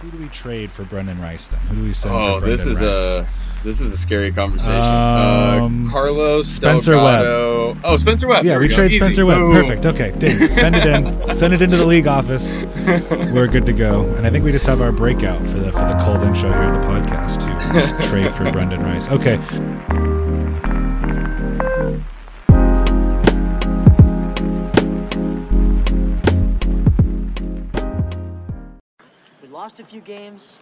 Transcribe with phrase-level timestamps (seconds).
[0.00, 1.60] Who do we trade for Brendan Rice then?
[1.60, 2.14] Who do we send?
[2.14, 2.98] Oh, for this is Rice?
[2.98, 3.26] a
[3.64, 4.74] this is a scary conversation.
[4.74, 7.76] Um, uh, Carlos Spencer Delgado.
[7.82, 8.44] Oh, Spencer Webb.
[8.44, 8.74] Yeah, we go.
[8.74, 8.98] trade Easy.
[9.00, 9.38] Spencer Webb.
[9.38, 9.52] Boom.
[9.52, 9.86] Perfect.
[9.86, 10.48] Okay, ding.
[10.48, 11.32] Send it in.
[11.32, 12.60] Send it into the league office.
[13.10, 14.02] We're good to go.
[14.16, 16.74] And I think we just have our breakout for the for the cold show here
[16.74, 19.08] of the podcast to trade for Brendan Rice.
[19.08, 19.36] Okay.
[29.86, 30.56] Few games.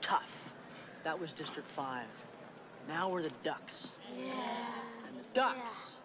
[0.00, 0.30] Tough.
[1.02, 2.06] That was District 5.
[2.86, 3.92] Now we're the Ducks.
[4.16, 4.32] Yeah.
[5.06, 5.96] And the Ducks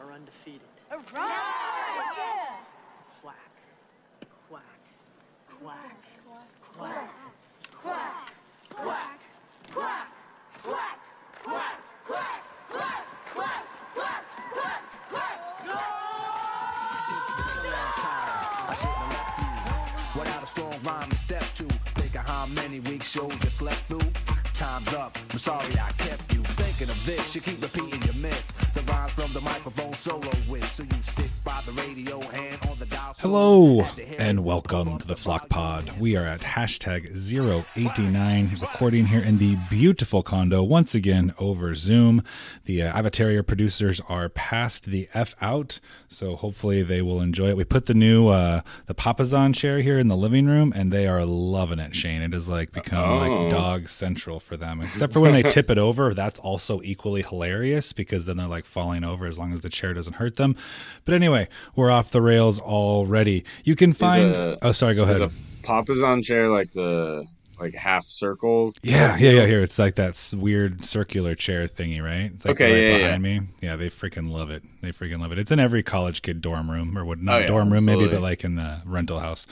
[0.00, 0.62] are undefeated.
[0.88, 1.36] Quack.
[3.20, 3.34] Quack.
[4.48, 4.62] Quack.
[5.58, 7.10] Quack.
[8.72, 9.20] Quack.
[20.16, 21.63] Without a strong rhyme to step to, think of
[22.44, 24.43] how many weak shows you slept through.
[24.54, 25.18] Time's up.
[25.32, 27.34] I'm sorry I kept you thinking of this.
[27.34, 28.52] You keep repeating your miss.
[28.72, 30.64] The rhymes from the microphone solo with.
[30.70, 33.14] So you sit by the radio hand on the dial.
[33.18, 33.80] Hello
[34.16, 35.90] and welcome to the Flock Pod.
[35.98, 37.10] We are at hashtag
[37.76, 42.22] 089, recording here in the beautiful condo once again over Zoom.
[42.64, 47.56] The uh, Avatarier producers are past the F out, so hopefully they will enjoy it.
[47.56, 51.08] We put the new uh, the Papasan chair here in the living room, and they
[51.08, 51.96] are loving it.
[51.96, 53.16] Shane, it has like become Oh.
[53.16, 54.80] like dog central for them.
[54.80, 58.66] Except for when they tip it over, that's also equally hilarious because then they're like
[58.66, 60.54] falling over as long as the chair doesn't hurt them.
[61.04, 63.44] But anyway, we're off the rails already.
[63.64, 64.30] You can find.
[64.34, 64.94] a- oh, sorry.
[64.94, 65.20] Go ahead.
[65.20, 65.30] a
[65.62, 67.26] Papasan chair like the
[67.60, 68.72] like half circle?
[68.82, 69.46] Yeah, yeah, yeah.
[69.46, 72.30] Here, it's like that weird circular chair thingy, right?
[72.34, 73.40] It's like Okay, right yeah, behind me.
[73.60, 74.62] Yeah, they freaking love it.
[74.82, 75.38] They freaking love it.
[75.38, 77.20] It's in every college kid dorm room, or what?
[77.20, 79.46] Not Oh, yeah, dorm room, maybe, but like in the rental house.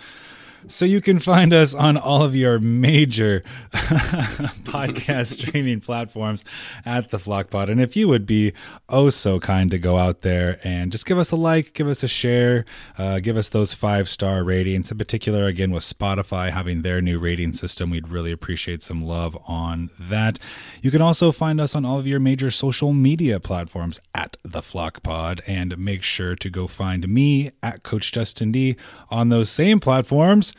[0.69, 6.45] So you can find us on all of your major podcast streaming platforms
[6.85, 7.69] at the Flockpod.
[7.69, 8.53] And if you would be
[8.89, 12.03] oh so kind to go out there and just give us a like, give us
[12.03, 12.65] a share,
[12.99, 14.91] uh, give us those five star ratings.
[14.91, 19.37] In particular, again with Spotify having their new rating system, we'd really appreciate some love
[19.47, 20.39] on that.
[20.81, 24.61] You can also find us on all of your major social media platforms at the
[24.61, 28.77] Flockpod, and make sure to go find me at Coach Justin D
[29.11, 30.52] on those same platforms.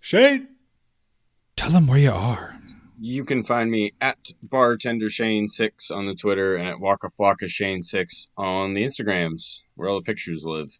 [0.00, 0.48] Shane,
[1.56, 2.56] tell them where you are.
[3.02, 7.48] You can find me at bartender Shane six on the Twitter and at Waka Flocka
[7.48, 10.78] Shane six on the Instagrams, where all the pictures live.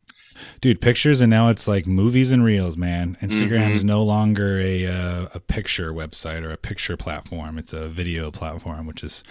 [0.61, 3.17] Dude, pictures and now it's like movies and reels, man.
[3.23, 3.87] Instagram's Mm-hmm.
[3.87, 7.57] no longer a uh, a picture website or a picture platform.
[7.59, 9.25] It's a video platform, which is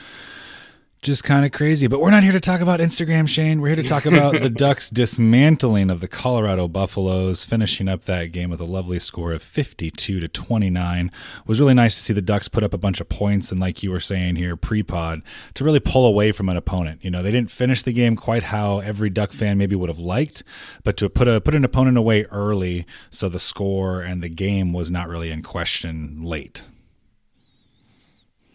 [1.01, 1.87] just kind of crazy.
[1.87, 3.61] But we're not here to talk about Instagram, Shane.
[3.61, 8.31] We're here to talk about the Ducks dismantling of the Colorado Buffaloes, finishing up that
[8.31, 11.05] game with a lovely score of 52 to 29.
[11.07, 11.13] It
[11.47, 13.81] was really nice to see the Ducks put up a bunch of points and like
[13.81, 15.21] you were saying here pre-pod
[15.53, 17.03] to really pull away from an opponent.
[17.03, 19.99] You know, they didn't finish the game quite how every Duck fan maybe would have
[19.99, 20.43] liked,
[20.83, 24.73] but to put a put an opponent away early so the score and the game
[24.73, 26.65] was not really in question late.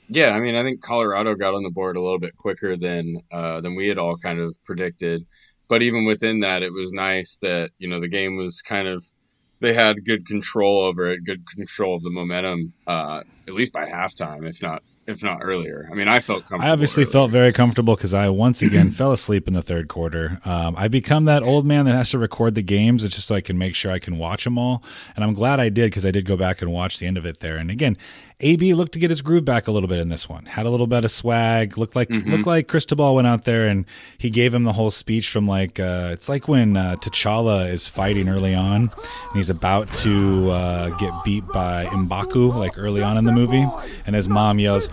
[0.09, 3.16] Yeah, I mean, I think Colorado got on the board a little bit quicker than
[3.32, 5.26] uh, than we had all kind of predicted.
[5.69, 9.04] But even within that, it was nice that you know the game was kind of
[9.60, 13.87] they had good control over it, good control of the momentum, uh, at least by
[13.87, 15.88] halftime, if not if not earlier.
[15.91, 16.65] I mean, I felt comfortable.
[16.65, 17.12] I obviously earlier.
[17.12, 20.41] felt very comfortable because I once again fell asleep in the third quarter.
[20.44, 23.04] Um, I become that old man that has to record the games.
[23.04, 24.82] It's just so I can make sure I can watch them all.
[25.15, 27.26] And I'm glad I did because I did go back and watch the end of
[27.26, 27.56] it there.
[27.56, 27.97] And again,
[28.41, 30.47] AB looked to get his groove back a little bit in this one.
[30.47, 31.78] Had a little bit of swag.
[31.78, 33.84] Looked like looked like Cristobal went out there and
[34.19, 37.87] he gave him the whole speech from like uh, it's like when uh, T'Challa is
[37.87, 38.91] fighting early on
[39.28, 43.67] and he's about to uh, get beat by Mbaku like early on in the movie,
[44.06, 44.89] and his mom yells,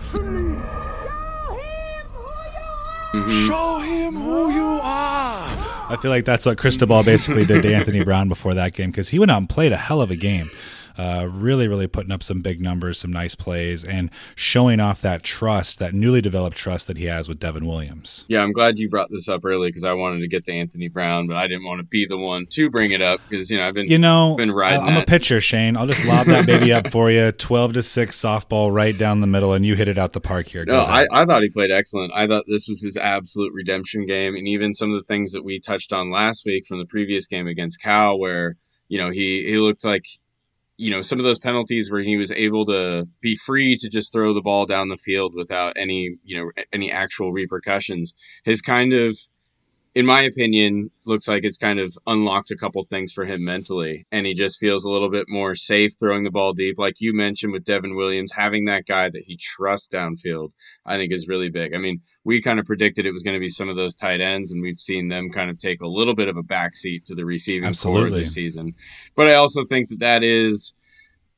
[3.46, 5.50] Show him who you are.
[5.90, 9.10] I feel like that's what Cristobal basically did to Anthony Brown before that game because
[9.10, 10.50] he went out and played a hell of a game.
[10.96, 15.22] Uh, really, really putting up some big numbers, some nice plays, and showing off that
[15.22, 18.24] trust, that newly developed trust that he has with Devin Williams.
[18.28, 20.88] Yeah, I'm glad you brought this up early because I wanted to get to Anthony
[20.88, 23.58] Brown, but I didn't want to be the one to bring it up because you
[23.58, 25.76] know I've been You know, been riding I'm a pitcher, Shane.
[25.76, 27.32] I'll just lob that baby up for you.
[27.32, 30.48] Twelve to six softball right down the middle, and you hit it out the park
[30.48, 30.64] here.
[30.64, 30.80] Go No.
[30.80, 32.12] I, I thought he played excellent.
[32.14, 35.44] I thought this was his absolute redemption game, and even some of the things that
[35.44, 38.56] we touched on last week from the previous game against Cal, where
[38.88, 40.04] you know he he looked like
[40.82, 44.12] you know some of those penalties where he was able to be free to just
[44.12, 48.14] throw the ball down the field without any you know any actual repercussions.
[48.44, 49.16] His kind of
[49.94, 54.06] in my opinion, looks like it's kind of unlocked a couple things for him mentally.
[54.10, 56.78] And he just feels a little bit more safe throwing the ball deep.
[56.78, 60.50] Like you mentioned with Devin Williams, having that guy that he trusts downfield,
[60.86, 61.74] I think is really big.
[61.74, 64.22] I mean, we kind of predicted it was going to be some of those tight
[64.22, 67.14] ends, and we've seen them kind of take a little bit of a backseat to
[67.14, 68.10] the receiving Absolutely.
[68.10, 68.74] core this season.
[69.14, 70.74] But I also think that that is,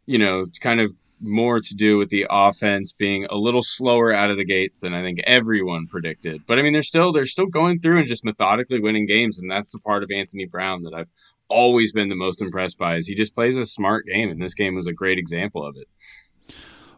[0.07, 4.31] you know, kind of more to do with the offense being a little slower out
[4.31, 6.43] of the gates than I think everyone predicted.
[6.46, 9.50] But I mean, they're still they're still going through and just methodically winning games, and
[9.50, 11.11] that's the part of Anthony Brown that I've
[11.49, 12.96] always been the most impressed by.
[12.96, 15.76] Is he just plays a smart game, and this game was a great example of
[15.76, 15.88] it.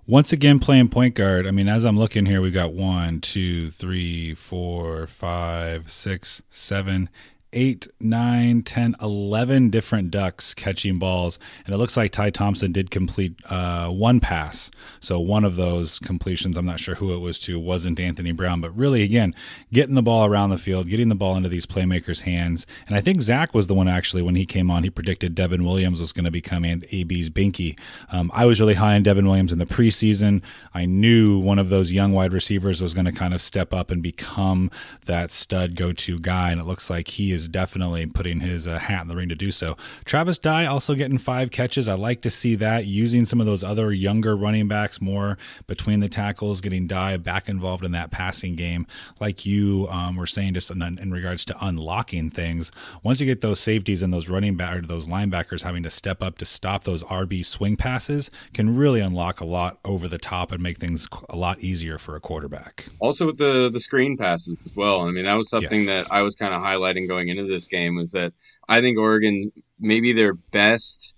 [0.08, 1.48] Once again, playing point guard.
[1.48, 7.08] I mean, as I'm looking here, we've got one, two, three, four, five, six, seven,
[7.56, 11.38] eight, nine, 10, 11 different ducks catching balls.
[11.64, 14.70] And it looks like Ty Thompson did complete uh, one pass.
[15.00, 18.60] So one of those completions, I'm not sure who it was to, wasn't Anthony Brown.
[18.60, 19.34] But really, again,
[19.72, 22.66] getting the ball around the field, getting the ball into these playmakers' hands.
[22.86, 25.64] And I think Zach was the one actually, when he came on, he predicted Devin
[25.64, 27.78] Williams was going to become AB's binky.
[28.12, 30.42] Um, I was really high on Devin Williams in the preseason.
[30.74, 33.90] I knew one of those young wide receivers was going to kind of step up
[33.90, 34.70] and become
[35.06, 36.50] that stud go to guy.
[36.50, 39.34] And it looks like he is definitely putting his uh, hat in the ring to
[39.34, 39.76] do so.
[40.04, 41.88] Travis Dye also getting five catches.
[41.88, 46.00] I like to see that using some of those other younger running backs more between
[46.00, 48.86] the tackles, getting Dye back involved in that passing game.
[49.20, 52.70] Like you um, were saying, just in, in, regards to unlocking things.
[53.02, 56.22] Once you get those safeties and those running back or those linebackers having to step
[56.22, 60.52] up to stop those RB swing passes, can really unlock a lot over the top
[60.52, 62.86] and make things a lot easier for a quarterback.
[63.00, 65.02] Also with the the screen passes as well.
[65.02, 66.04] I mean, that was something yes.
[66.04, 68.32] that I was kind of highlighting going into this game was that
[68.68, 71.14] I think Oregon maybe their best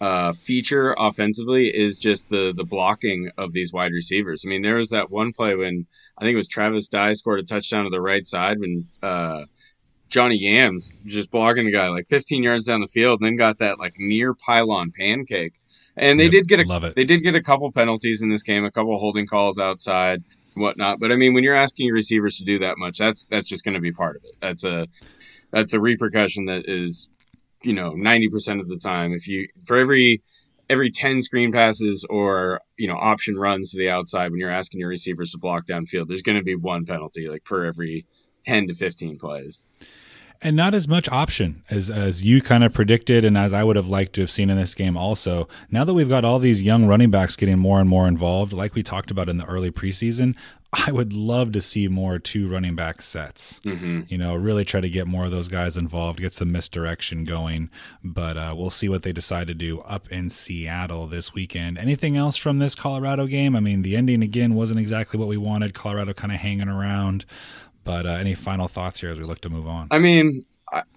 [0.00, 4.44] uh, feature offensively is just the the blocking of these wide receivers.
[4.46, 5.86] I mean, there was that one play when
[6.16, 9.44] I think it was Travis Dye scored a touchdown to the right side when uh,
[10.08, 13.58] Johnny Yams just blocking the guy like 15 yards down the field, and then got
[13.58, 15.54] that like near pylon pancake.
[15.96, 16.94] And they yep, did get a love it.
[16.96, 20.22] they did get a couple penalties in this game, a couple holding calls outside,
[20.54, 20.98] whatnot.
[20.98, 23.64] But I mean, when you're asking your receivers to do that much, that's that's just
[23.64, 24.36] going to be part of it.
[24.40, 24.86] That's a
[25.50, 27.08] that's a repercussion that is,
[27.62, 29.12] you know, 90% of the time.
[29.12, 30.22] If you, for every,
[30.68, 34.80] every 10 screen passes or, you know, option runs to the outside when you're asking
[34.80, 38.06] your receivers to block downfield, there's going to be one penalty like per every
[38.46, 39.62] 10 to 15 plays
[40.42, 43.76] and not as much option as as you kind of predicted and as I would
[43.76, 45.48] have liked to have seen in this game also.
[45.70, 48.74] Now that we've got all these young running backs getting more and more involved, like
[48.74, 50.34] we talked about in the early preseason,
[50.72, 53.60] I would love to see more two running back sets.
[53.64, 54.02] Mm-hmm.
[54.08, 57.70] You know, really try to get more of those guys involved, get some misdirection going.
[58.04, 61.76] But uh, we'll see what they decide to do up in Seattle this weekend.
[61.76, 63.56] Anything else from this Colorado game?
[63.56, 65.74] I mean, the ending again wasn't exactly what we wanted.
[65.74, 67.24] Colorado kind of hanging around.
[67.82, 69.88] But uh, any final thoughts here as we look to move on?
[69.90, 70.44] I mean,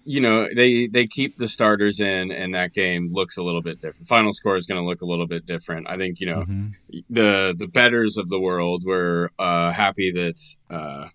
[0.05, 3.81] you know they they keep the starters in and that game looks a little bit
[3.81, 6.41] different final score is going to look a little bit different i think you know
[6.41, 6.67] mm-hmm.
[7.09, 10.39] the the betters of the world were uh, happy that
[10.69, 11.07] uh,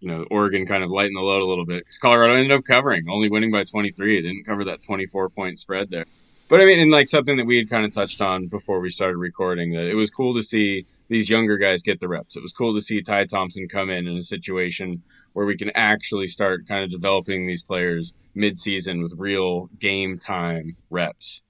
[0.00, 2.64] you know oregon kind of lightened the load a little bit because colorado ended up
[2.64, 6.06] covering only winning by 23 it didn't cover that 24 point spread there
[6.48, 8.90] but i mean and like something that we had kind of touched on before we
[8.90, 12.36] started recording that it was cool to see these younger guys get the reps.
[12.36, 15.70] It was cool to see Ty Thompson come in in a situation where we can
[15.74, 21.42] actually start kind of developing these players mid-season with real game time reps.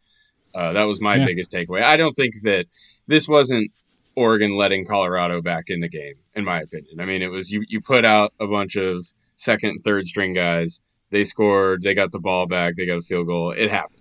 [0.55, 1.27] Uh, that was my yeah.
[1.27, 1.83] biggest takeaway.
[1.83, 2.67] I don't think that
[3.07, 3.71] this wasn't
[4.17, 7.01] Oregon letting Colorado back in the game, in my opinion.
[7.01, 9.07] I mean, it was you you put out a bunch of
[9.37, 10.81] second, third string guys.
[11.11, 11.83] They scored.
[11.83, 12.75] They got the ball back.
[12.77, 13.53] They got a field goal.
[13.53, 14.00] It happened.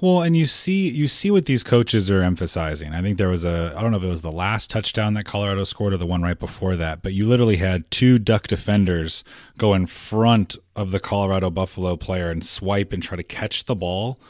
[0.00, 2.94] Well, and you see you see what these coaches are emphasizing.
[2.94, 5.24] I think there was a I don't know if it was the last touchdown that
[5.24, 9.24] Colorado scored or the one right before that, but you literally had two duck defenders
[9.58, 13.74] go in front of the Colorado Buffalo player and swipe and try to catch the
[13.74, 14.20] ball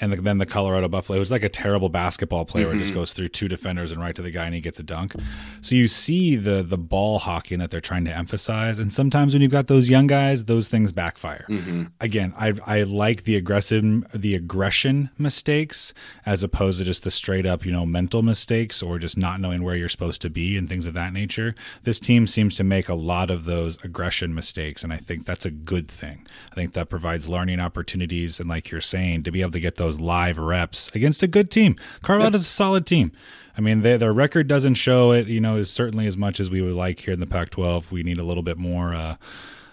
[0.00, 1.16] and then the Colorado Buffalo.
[1.16, 2.70] It was like a terrible basketball player mm-hmm.
[2.70, 3.00] where it just mm-hmm.
[3.00, 5.14] goes through two defenders and right to the guy and he gets a dunk.
[5.60, 9.42] So you see the the ball hockey that they're trying to emphasize, and sometimes when
[9.42, 11.46] you've got those young guys, those things backfire.
[11.48, 11.84] Mm-hmm.
[12.00, 13.84] Again, I I like the aggressive
[14.14, 15.92] the aggression mistakes
[16.24, 19.62] as opposed to just the straight up you know mental mistakes or just not knowing
[19.62, 21.54] where you're supposed to be and things of that nature.
[21.84, 25.44] This team seems to make a lot of those aggression mistakes, and I think that's
[25.44, 26.26] a good thing.
[26.50, 29.76] I think that provides learning opportunities, and like you're saying, to be able to get
[29.76, 31.76] those those live reps against a good team.
[32.02, 33.12] Colorado's a solid team.
[33.56, 36.60] I mean, they, their record doesn't show it, you know, certainly as much as we
[36.60, 37.90] would like here in the Pac 12.
[37.90, 38.94] We need a little bit more.
[38.94, 39.16] Uh,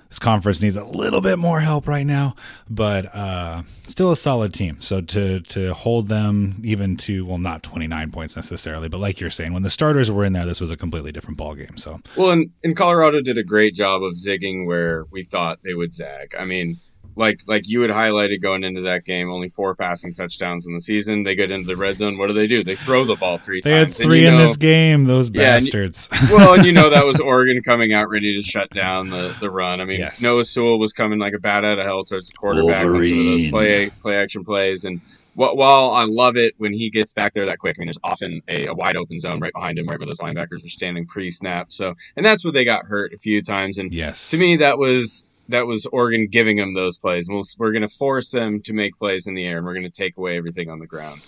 [0.07, 2.35] This conference needs a little bit more help right now,
[2.69, 4.79] but uh, still a solid team.
[4.79, 9.31] So to to hold them even to well, not 29 points necessarily, but like you're
[9.31, 11.77] saying, when the starters were in there, this was a completely different ball game.
[11.77, 15.73] So Well, and, and Colorado did a great job of zigging where we thought they
[15.73, 16.35] would zag.
[16.39, 16.77] I mean,
[17.15, 20.79] like like you had highlighted going into that game, only four passing touchdowns in the
[20.79, 21.23] season.
[21.23, 22.17] They get into the red zone.
[22.17, 22.63] What do they do?
[22.63, 23.97] They throw the ball three they times.
[23.97, 25.03] had three you in know- this game.
[25.05, 26.09] Those Yeah, and- bastards.
[26.31, 29.49] well, and you know that was Oregon coming out ready to shut down the, the
[29.49, 29.79] run.
[29.81, 30.21] I mean, Yes.
[30.21, 33.19] Noah Sewell was coming like a bat out of hell towards the quarterback on some
[33.19, 34.85] of those play play action plays.
[34.85, 35.01] And
[35.35, 37.99] wh- while I love it when he gets back there that quick, I mean, there's
[38.03, 41.05] often a, a wide open zone right behind him, right where those linebackers were standing
[41.05, 41.71] pre snap.
[41.71, 43.77] So, and that's where they got hurt a few times.
[43.77, 44.29] And yes.
[44.31, 47.27] to me, that was that was Oregon giving them those plays.
[47.29, 49.83] We'll, we're going to force them to make plays in the air, and we're going
[49.83, 51.21] to take away everything on the ground.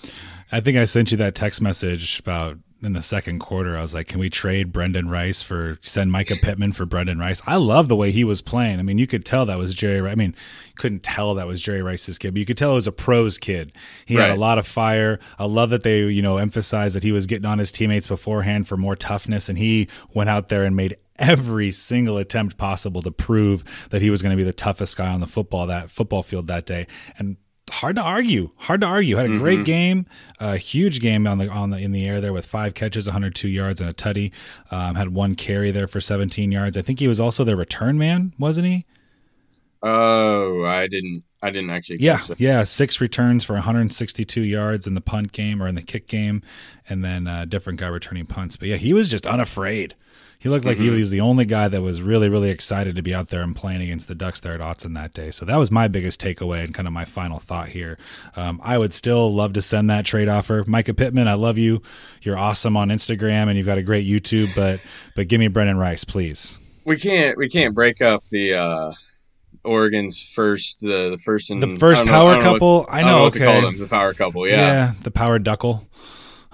[0.51, 3.77] I think I sent you that text message about in the second quarter.
[3.77, 7.41] I was like, "Can we trade Brendan Rice for send Micah Pittman for Brendan Rice?"
[7.45, 8.79] I love the way he was playing.
[8.79, 10.07] I mean, you could tell that was Jerry.
[10.07, 10.35] I mean,
[10.75, 13.37] couldn't tell that was Jerry Rice's kid, but you could tell it was a pros
[13.37, 13.71] kid.
[14.05, 15.19] He had a lot of fire.
[15.39, 18.67] I love that they you know emphasized that he was getting on his teammates beforehand
[18.67, 23.11] for more toughness, and he went out there and made every single attempt possible to
[23.11, 26.23] prove that he was going to be the toughest guy on the football that football
[26.23, 26.87] field that day.
[27.17, 27.37] And
[27.69, 28.51] hard to argue.
[28.57, 29.15] Hard to argue.
[29.15, 30.05] Had a great game,
[30.39, 33.47] a huge game on the on the in the air there with five catches, 102
[33.47, 34.31] yards and a tutty.
[34.71, 36.77] Um, had one carry there for 17 yards.
[36.77, 38.85] I think he was also their return man, wasn't he?
[39.81, 41.23] Oh, I didn't.
[41.41, 41.97] I didn't actually.
[41.99, 46.07] Yeah, yeah, six returns for 162 yards in the punt game or in the kick
[46.07, 46.41] game,
[46.89, 48.57] and then a different guy returning punts.
[48.57, 49.93] But yeah, he was just unafraid.
[50.37, 53.15] He looked like he was the only guy that was really, really excited to be
[53.15, 55.31] out there and playing against the Ducks there at Autzen that day.
[55.31, 57.97] So that was my biggest takeaway and kind of my final thought here.
[58.35, 60.63] Um, I would still love to send that trade offer.
[60.67, 61.81] Micah Pittman, I love you.
[62.21, 64.79] You're awesome on Instagram and you've got a great YouTube, but
[65.15, 66.59] but give me Brendan Rice, please.
[66.85, 68.93] we can't we can't break up the uh
[69.63, 72.85] Oregon's first uh, the first and The first don't know- power I know what- couple.
[72.89, 73.07] I I know.
[73.17, 73.51] know what to okay.
[73.51, 74.55] call them the power couple Yeah.
[74.57, 75.87] yeah, the power duckle.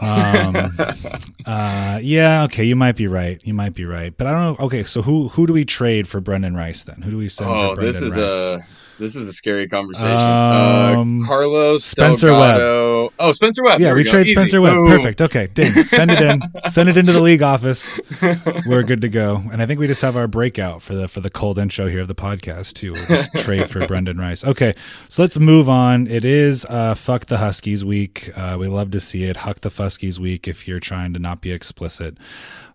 [0.02, 0.56] Um,
[1.46, 3.40] uh, yeah, okay, you might be right.
[3.44, 4.66] You might be right, but I don't know.
[4.66, 7.02] Okay, so who who do we trade for Brendan Rice then?
[7.04, 8.34] Who do we send oh for Brendan this is Rice?
[8.34, 8.66] a
[9.00, 13.12] this is a scary conversation Um, uh Carlos Spencer Delgado.
[13.20, 14.12] oh Spencer Webb yeah, we, go.
[14.12, 14.36] trade Easy.
[14.36, 14.74] Spencer Webb.
[14.76, 14.88] Boom.
[14.88, 15.22] Perfect.
[15.22, 15.72] Okay, ding.
[15.84, 16.42] Send it in.
[16.68, 18.00] Send it into the league office.
[18.66, 19.42] We're good to go.
[19.52, 22.02] And I think we just have our breakout for the for the cold intro here
[22.02, 22.94] of the podcast too.
[22.94, 24.44] We'll just trade for Brendan Rice.
[24.46, 24.76] Okay,
[25.08, 26.08] so let's move on.
[26.08, 28.30] It is uh, fuck the Huskies week.
[28.38, 29.38] Uh, we love to see it.
[29.38, 30.48] Huck the Fuskies week.
[30.48, 32.18] If you're trying to not be explicit.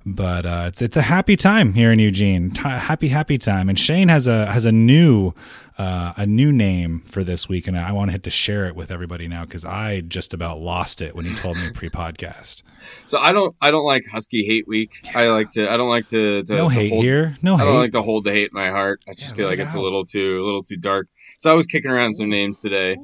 [0.08, 2.50] But uh, it's it's a happy time here in Eugene.
[2.52, 3.68] T- happy happy time.
[3.68, 5.32] And Shane has a has a new
[5.78, 9.26] uh, a new name for this week, and I wanted to share it with everybody
[9.26, 12.62] now because I just about lost it when he told me pre-podcast.
[13.08, 16.06] so I don't I don't like Husky hate week I like to I don't like
[16.06, 17.36] to, to No to hate hold, here.
[17.42, 19.48] No I don't like to hold the hate in my heart I just Yeah, feel
[19.48, 21.08] like it it's a little too a little too dark
[21.40, 22.96] so I was kicking around some names today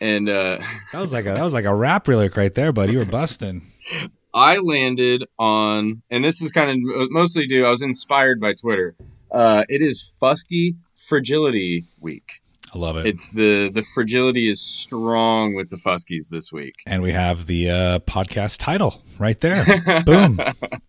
[0.00, 0.58] and uh
[0.92, 2.92] That was like a that was like a rap lyric right there, buddy.
[2.92, 3.62] You were busting.
[4.34, 6.76] I landed on, and this is kind of
[7.10, 7.64] mostly due.
[7.64, 8.96] I was inspired by Twitter.
[9.30, 10.74] Uh, it is Fusky
[11.08, 12.40] Fragility Week.
[12.74, 13.06] I love it.
[13.06, 16.74] It's the the fragility is strong with the Fuskies this week.
[16.86, 19.64] and we have the uh, podcast title right there.
[20.04, 20.40] Boom,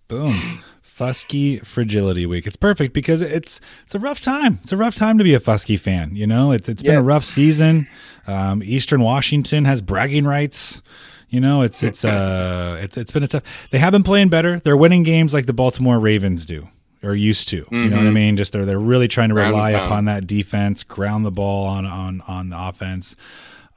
[0.08, 0.64] boom.
[0.84, 2.48] Fusky Fragility Week.
[2.48, 4.60] It's perfect because it's it's a rough time.
[4.64, 6.16] It's a rough time to be a Fusky fan.
[6.16, 7.00] You know, it's it's been Yeah.
[7.00, 7.88] a rough season.
[8.26, 10.82] Um, Eastern Washington has bragging rights.
[11.30, 13.44] You know, it's it's uh it's it's been a tough.
[13.72, 14.60] They have been playing better.
[14.60, 16.70] They're winning games like the Baltimore Ravens do
[17.04, 17.66] or used to.
[17.72, 18.38] You know what I mean?
[18.38, 22.22] Just they're they're really trying to rely upon that defense, ground the ball on on
[22.22, 23.16] on the offense.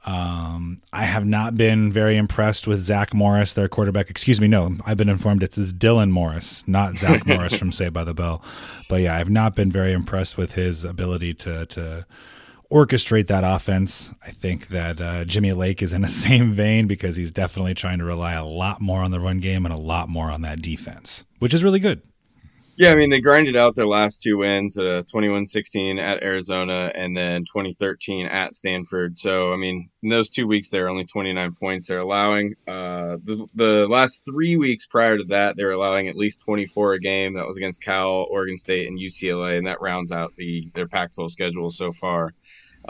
[0.05, 4.09] Um, I have not been very impressed with Zach Morris, their quarterback.
[4.09, 8.05] Excuse me, no, I've been informed it's Dylan Morris, not Zach Morris from Saved by
[8.05, 8.41] the Bell.
[8.87, 12.05] But yeah, I've not been very impressed with his ability to to
[12.71, 14.13] orchestrate that offense.
[14.25, 17.99] I think that uh, Jimmy Lake is in the same vein because he's definitely trying
[17.99, 20.61] to rely a lot more on the run game and a lot more on that
[20.61, 22.01] defense, which is really good.
[22.79, 27.15] Yeah, I mean they grinded out their last two wins, uh, 21-16 at Arizona and
[27.15, 29.17] then 2013 at Stanford.
[29.17, 32.55] So I mean, in those two weeks, they're only 29 points they're allowing.
[32.65, 36.93] Uh, the the last three weeks prior to that, they were allowing at least 24
[36.93, 37.33] a game.
[37.33, 41.31] That was against Cal, Oregon State, and UCLA, and that rounds out the their Pac-12
[41.31, 42.33] schedule so far.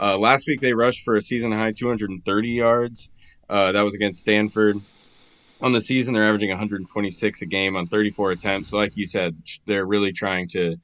[0.00, 3.10] Uh, last week they rushed for a season high 230 yards.
[3.48, 4.76] Uh, that was against Stanford.
[5.60, 8.72] On the season they're averaging 126 a game on 34 attempts.
[8.72, 10.76] Like you said they're really trying to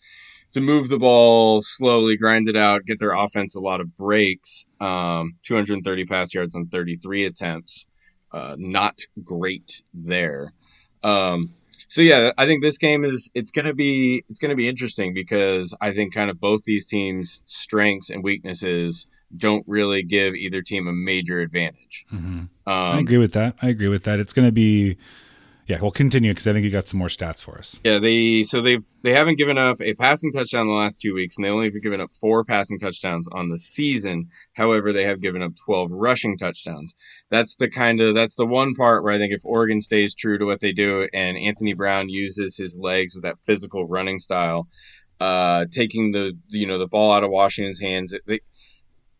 [0.52, 4.66] to move the ball slowly grind it out get their offense a lot of breaks.
[4.80, 7.86] Um, 230 pass yards on 33 attempts.
[8.32, 10.52] Uh, not great there.
[11.02, 11.54] Um,
[11.88, 15.74] so yeah, I think this game is it's gonna be it's gonna be interesting because
[15.80, 20.86] I think kind of both these teams' strengths and weaknesses don't really give either team
[20.86, 22.06] a major advantage.
[22.12, 22.38] Mm-hmm.
[22.38, 23.56] Um, I agree with that.
[23.60, 24.20] I agree with that.
[24.20, 24.96] It's going to be,
[25.66, 25.78] yeah.
[25.80, 27.80] We'll continue because I think you got some more stats for us.
[27.84, 31.14] Yeah, they so they've they haven't given up a passing touchdown in the last two
[31.14, 34.28] weeks, and they only have given up four passing touchdowns on the season.
[34.54, 36.94] However, they have given up twelve rushing touchdowns.
[37.30, 40.38] That's the kind of that's the one part where I think if Oregon stays true
[40.38, 44.68] to what they do, and Anthony Brown uses his legs with that physical running style,
[45.20, 48.14] uh, taking the you know the ball out of Washington's hands,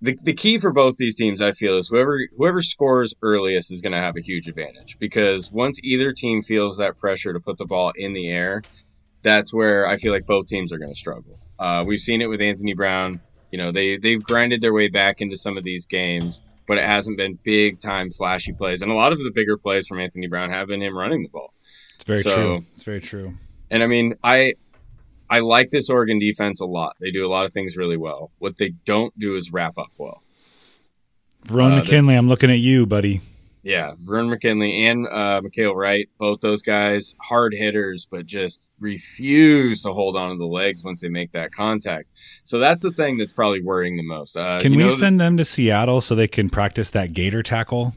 [0.02, 3.80] the, the key for both these teams, I feel, is whoever whoever scores earliest is
[3.80, 7.56] going to have a huge advantage because once either team feels that pressure to put
[7.58, 8.62] the ball in the air,
[9.22, 11.38] that's where I feel like both teams are going to struggle.
[11.58, 13.20] Uh, we've seen it with Anthony Brown.
[13.50, 16.84] You know, they they've grinded their way back into some of these games, but it
[16.84, 20.26] hasn't been big time flashy plays, and a lot of the bigger plays from Anthony
[20.26, 21.54] Brown have been him running the ball.
[21.94, 22.64] It's very So- true.
[22.74, 23.34] It's very true.
[23.70, 24.54] And I mean, I
[25.28, 26.96] I like this Oregon defense a lot.
[27.00, 28.30] They do a lot of things really well.
[28.38, 30.22] What they don't do is wrap up well.
[31.48, 33.20] Ron Uh, McKinley, I'm looking at you, buddy.
[33.62, 39.82] Yeah, Verone McKinley and uh, Mykael Wright, both those guys, hard hitters, but just refuse
[39.82, 42.08] to hold on to the legs once they make that contact.
[42.44, 44.36] So that's the thing that's probably worrying the most.
[44.36, 47.94] Uh, Can we send them to Seattle so they can practice that gator tackle?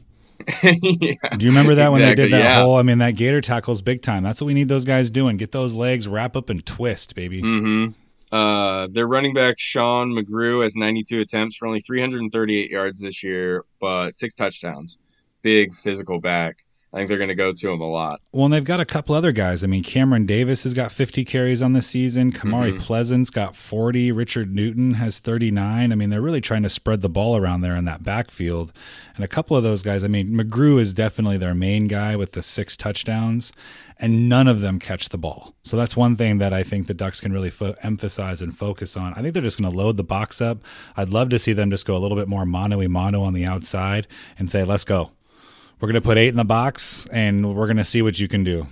[0.62, 1.14] Yeah.
[1.36, 2.62] Do you remember that when they did that yeah.
[2.62, 2.76] whole?
[2.76, 4.22] I mean, that gator tackle's big time.
[4.22, 5.36] That's what we need those guys doing.
[5.36, 7.42] Get those legs, wrap up, and twist, baby.
[7.42, 8.34] Mm-hmm.
[8.34, 13.64] Uh, their running back Sean McGrew has 92 attempts for only 338 yards this year,
[13.80, 14.98] but six touchdowns.
[15.42, 16.64] Big physical back.
[16.92, 18.20] I think they're going to go to him a lot.
[18.32, 19.62] Well, and they've got a couple other guys.
[19.62, 22.32] I mean, Cameron Davis has got 50 carries on the season.
[22.32, 22.80] Kamari Mhm.
[22.80, 24.10] Pleasant's got 40.
[24.10, 25.92] Richard Newton has 39.
[25.92, 28.72] I mean, they're really trying to spread the ball around there in that backfield.
[29.14, 32.32] And a couple of those guys, I mean, McGrew is definitely their main guy with
[32.32, 33.52] the six touchdowns,
[34.00, 35.54] and none of them catch the ball.
[35.62, 38.96] So that's one thing that I think the Ducks can really fo- emphasize and focus
[38.96, 39.14] on.
[39.14, 40.58] I think they're just going to load the box up.
[40.96, 43.32] I'd love to see them just go a little bit more mono y mono on
[43.34, 45.12] the outside and say, let's go.
[45.80, 48.28] We're going to put eight in the box and we're going to see what you
[48.28, 48.66] can do.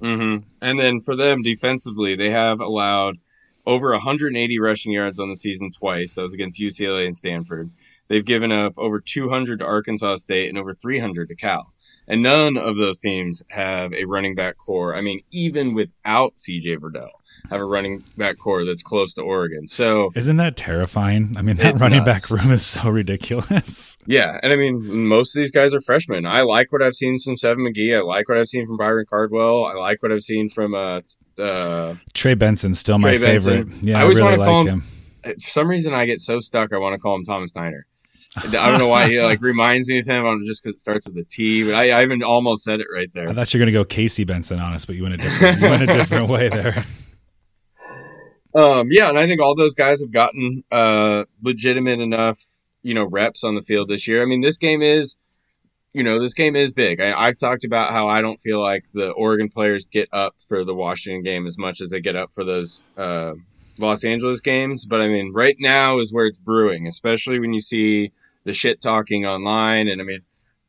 [0.00, 3.16] hmm And then for them defensively, they have allowed
[3.66, 6.14] over 180 rushing yards on the season twice.
[6.14, 7.70] That was against UCLA and Stanford.
[8.08, 11.72] They've given up over 200 to Arkansas State and over 300 to Cal.
[12.06, 14.94] And none of those teams have a running back core.
[14.94, 17.08] I mean, even without CJ Verdell,
[17.50, 19.66] have a running back core that's close to Oregon.
[19.66, 21.34] So Isn't that terrifying?
[21.36, 22.28] I mean, that running nuts.
[22.30, 23.98] back room is so ridiculous.
[24.06, 26.26] Yeah, and I mean, most of these guys are freshmen.
[26.26, 27.96] I like what I've seen from Seven McGee.
[27.96, 29.64] I like what I've seen from Byron Cardwell.
[29.64, 31.00] I like what I've seen from uh,
[31.40, 32.74] uh, Trey Benson.
[32.74, 33.68] still my Benson.
[33.70, 33.82] favorite.
[33.82, 34.80] Yeah, I I, always really wanna call him-
[35.22, 35.34] him.
[35.34, 36.72] for some reason I get so stuck.
[36.74, 37.86] I want to call him Thomas Steiner.
[38.36, 40.26] I don't know why he like reminds me of him.
[40.26, 41.64] I'm just because it starts with a T.
[41.64, 43.28] But I, I even almost said it right there.
[43.30, 45.18] I thought you were going to go Casey Benson on us, but you went a
[45.18, 46.84] different, you went a different way there.
[48.54, 52.38] Um, yeah, and I think all those guys have gotten uh, legitimate enough,
[52.82, 54.22] you know, reps on the field this year.
[54.22, 55.16] I mean, this game is,
[55.92, 57.00] you know, this game is big.
[57.00, 60.64] I, I've talked about how I don't feel like the Oregon players get up for
[60.64, 63.34] the Washington game as much as they get up for those uh,
[63.78, 64.86] Los Angeles games.
[64.86, 68.12] But I mean, right now is where it's brewing, especially when you see
[68.44, 69.88] the shit talking online.
[69.88, 70.20] And I mean,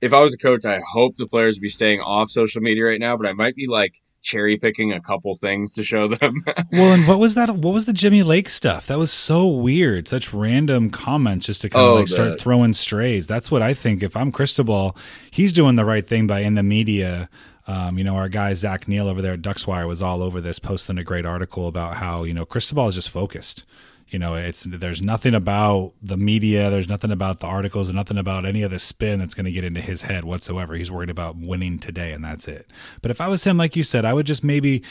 [0.02, 2.86] if I was a coach, I hope the players would be staying off social media
[2.86, 6.44] right now, but I might be like cherry picking a couple things to show them.
[6.72, 7.50] Well, and what was that?
[7.56, 8.88] What was the Jimmy Lake stuff?
[8.88, 10.08] That was so weird.
[10.08, 13.28] Such random comments just to kind of Oh, like start throwing strays.
[13.28, 14.04] That's what I think.
[14.04, 14.98] If I'm Cristobal,
[15.32, 17.30] he's doing the right thing by in the media.
[17.68, 20.60] Um, you know, our guy Zach Neal over there at Duckswire was all over this,
[20.60, 23.64] posting a great article about how you know Cristobal is just focused.
[24.08, 28.18] You know, it's there's nothing about the media, there's nothing about the articles, and nothing
[28.18, 30.76] about any of the spin that's going to get into his head whatsoever.
[30.76, 32.70] He's worried about winning today, and that's it.
[33.02, 34.84] But if I was him, like you said, I would just maybe,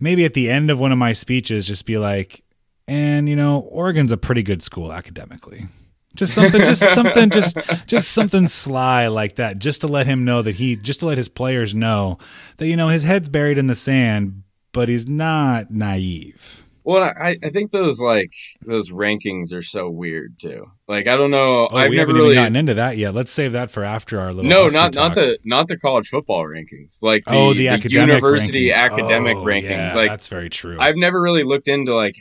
[0.00, 2.42] maybe at the end of one of my speeches, just be like,
[2.88, 5.68] and you know, Oregon's a pretty good school academically.
[6.16, 10.42] Just something, just something, just just something sly like that, just to let him know
[10.42, 12.18] that he, just to let his players know
[12.56, 16.65] that you know his head's buried in the sand, but he's not naive.
[16.86, 18.32] Well, I, I think those like
[18.64, 20.70] those rankings are so weird too.
[20.86, 21.66] Like I don't know.
[21.66, 23.12] Oh, I've we never haven't really even gotten into that yet.
[23.12, 24.48] Let's save that for after our little.
[24.48, 27.02] no, not not the not the college football rankings.
[27.02, 28.74] Like the, oh the, academic university rankings.
[28.74, 29.88] academic Oh, rankings.
[29.88, 30.76] yeah, like that's very true.
[30.78, 32.14] I've never really looked into like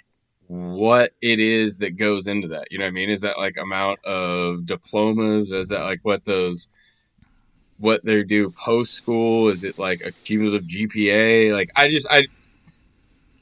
[0.48, 2.72] what it is that goes into that.
[2.72, 3.12] You know what I mean?
[3.12, 5.52] Is that like amount of diplomas?
[5.52, 6.70] Is that like what those
[7.78, 9.50] what they do post school?
[9.50, 11.54] Is it like a cumulative GPA?
[11.54, 12.26] Like I just I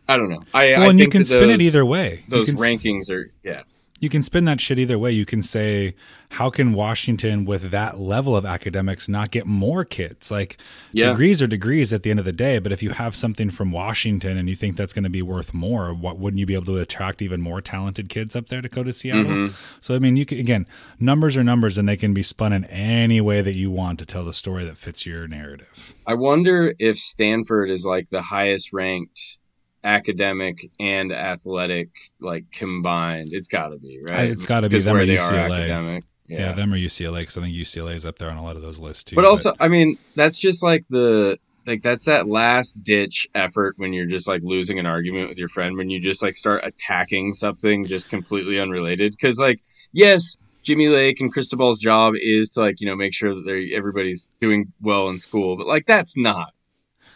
[0.08, 0.44] I don't know.
[0.54, 2.24] I well, I and you can spin it either way.
[2.28, 3.64] Those can rankings are yeah.
[4.00, 5.12] you can spin that shit either way.
[5.12, 5.96] You can say,
[6.32, 10.32] how can Washington, with that level of academics, not get more kids?
[10.32, 10.58] Like,
[10.92, 11.12] Yeah.
[11.12, 12.58] degrees are degrees at the end of the day.
[12.58, 15.54] But if you have something from Washington and you think that's going to be worth
[15.54, 18.68] more, what wouldn't you be able to attract even more talented kids up there to
[18.68, 19.24] go to Seattle?
[19.26, 19.54] Mm-hmm.
[19.80, 20.66] So, I mean, you can, again,
[21.00, 24.06] numbers are numbers and they can be spun in any way that you want to
[24.06, 25.94] tell the story that fits your narrative.
[26.08, 29.38] I wonder if Stanford is like the highest ranked
[29.84, 33.30] academic and athletic like combined.
[33.34, 34.30] It's got to be right.
[34.30, 35.58] It's gotta be them where or they are UCLA.
[35.60, 36.04] academic.
[36.26, 36.52] Yeah, Yeah.
[36.54, 38.80] them or UCLA, because I think UCLA is up there on a lot of those
[38.80, 39.16] lists too.
[39.16, 43.94] but also, I mean, that's just like the like that's that last ditch effort when
[43.94, 47.34] you're just like losing an argument with your friend when you just like start attacking
[47.34, 49.12] something just completely unrelated.
[49.12, 49.60] Because like,
[49.92, 53.72] yes, Jimmy Lake and Cristobal's job is to like you know make sure that they
[53.76, 56.54] everybody's doing well in school, but like that's not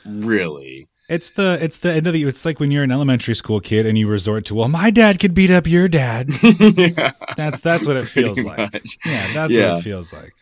[0.05, 0.87] really.
[1.09, 3.85] It's the it's the end of the it's like when you're an elementary school kid
[3.85, 6.29] and you resort to well my dad could beat up your dad.
[6.59, 7.11] yeah.
[7.37, 8.73] That's that's what it feels Pretty like.
[8.73, 8.97] much.
[9.05, 9.69] Yeah, that's Yeah.
[9.71, 10.33] what it feels like.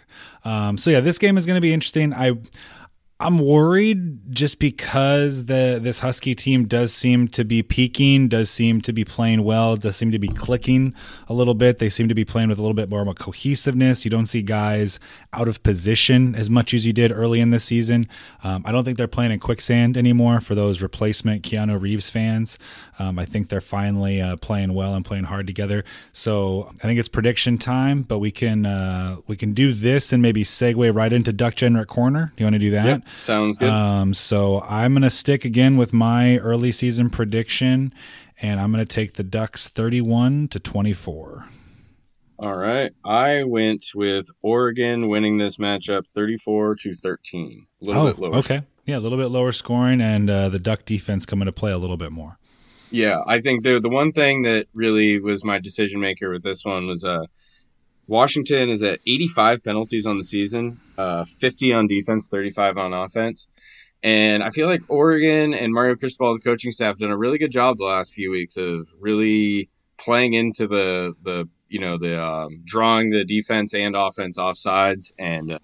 [0.43, 2.13] Um, so yeah, this game is going to be interesting.
[2.13, 2.37] I
[3.17, 8.81] I'm worried just because the this Husky team does seem to be peaking, does seem
[8.81, 10.93] to be playing well, does seem to be clicking
[11.29, 11.79] a little bit.
[11.79, 14.03] They seem to be playing with a little bit more of a cohesiveness.
[14.03, 14.99] You don't see guys
[15.31, 18.09] out of position as much as you did early in the season.
[18.43, 22.59] Um, I don't think they're playing in quicksand anymore for those replacement Keanu Reeves fans.
[22.99, 25.85] Um, I think they're finally uh, playing well and playing hard together.
[26.11, 30.21] So I think it's prediction time, but we can uh, we can do this and
[30.21, 32.33] maybe segue right into Duck Generate Corner.
[32.35, 32.85] Do you want to do that?
[32.85, 33.04] Yep.
[33.17, 33.69] Sounds good.
[33.69, 37.93] Um, so I'm going to stick again with my early season prediction,
[38.41, 41.47] and I'm going to take the Ducks 31 to 24.
[42.37, 42.91] All right.
[43.05, 47.65] I went with Oregon winning this matchup 34 to 13.
[47.81, 48.35] A little Oh, bit lower.
[48.35, 48.61] okay.
[48.85, 51.77] Yeah, a little bit lower scoring, and uh, the Duck defense coming to play a
[51.77, 52.37] little bit more.
[52.91, 56.63] Yeah, I think the the one thing that really was my decision maker with this
[56.63, 57.25] one was uh
[58.07, 63.47] Washington is at 85 penalties on the season, uh 50 on defense, 35 on offense.
[64.03, 67.51] And I feel like Oregon and Mario Cristobal, the coaching staff, done a really good
[67.51, 72.61] job the last few weeks of really playing into the the you know the um,
[72.65, 75.59] drawing the defense and offense offsides and uh,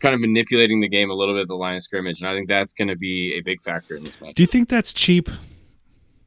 [0.00, 2.20] kind of manipulating the game a little bit at the line of scrimmage.
[2.20, 4.34] And I think that's going to be a big factor in this match.
[4.34, 5.28] Do you think that's cheap?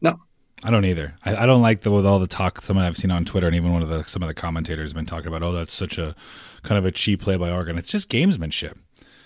[0.02, 0.18] No.
[0.64, 1.16] I don't either.
[1.24, 3.56] I, I don't like the with all the talk someone I've seen on Twitter and
[3.56, 5.44] even one of the some of the commentators have been talking about.
[5.44, 6.16] Oh, that's such a
[6.64, 7.78] kind of a cheap play by Oregon.
[7.78, 8.78] It's just gamesmanship.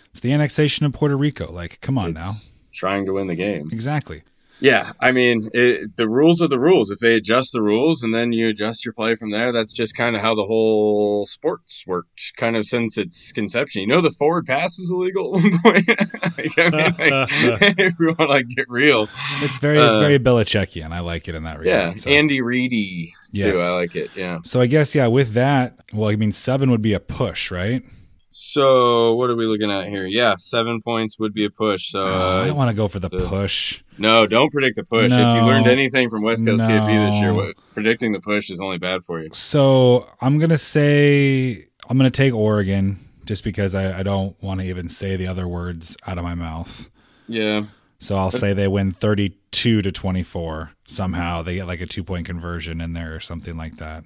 [0.09, 1.51] It's the annexation of Puerto Rico.
[1.51, 2.31] Like, come on now.
[2.73, 3.69] Trying to win the game.
[3.71, 4.23] Exactly.
[4.61, 6.91] Yeah, I mean, it, the rules are the rules.
[6.91, 9.95] If they adjust the rules and then you adjust your play from there, that's just
[9.95, 13.81] kind of how the whole sports worked, kind of since its conception.
[13.81, 15.87] You know, the forward pass was illegal at one point.
[15.87, 19.09] Like, I mean, like, if we want to like get real,
[19.41, 20.91] It's very it's Uh, very Belichickian.
[20.91, 21.65] I like it in that regard.
[21.65, 22.09] yeah, So.
[22.11, 23.55] Andy Reedy Yes.
[23.57, 23.61] too.
[23.61, 24.11] I like it.
[24.15, 24.39] Yeah.
[24.43, 27.81] so I guess yeah, with that, well, I mean seven would be a push, right?
[28.31, 30.05] So what are we looking at here?
[30.05, 31.89] Yeah, seven points would be a push.
[31.91, 33.81] So Oh, I uh, don't want to go for the the- push.
[33.97, 35.11] no, don't predict the push.
[35.11, 37.35] if you learned anything from West Coast CFB this year, No.
[37.35, 39.29] what, predicting the push is only bad for you.
[39.33, 44.65] So I'm gonna say I'm gonna take Oregon just because I, I don't want to
[44.67, 46.89] even say the other words out of my mouth.
[47.27, 47.63] Yeah.
[47.99, 51.43] So I'll say they win 32 to 24 somehow.
[51.43, 54.05] They get like a two point conversion in there or something like that.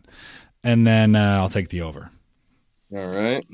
[0.63, 2.09] And then uh, I'll take the over.
[2.93, 3.45] All right.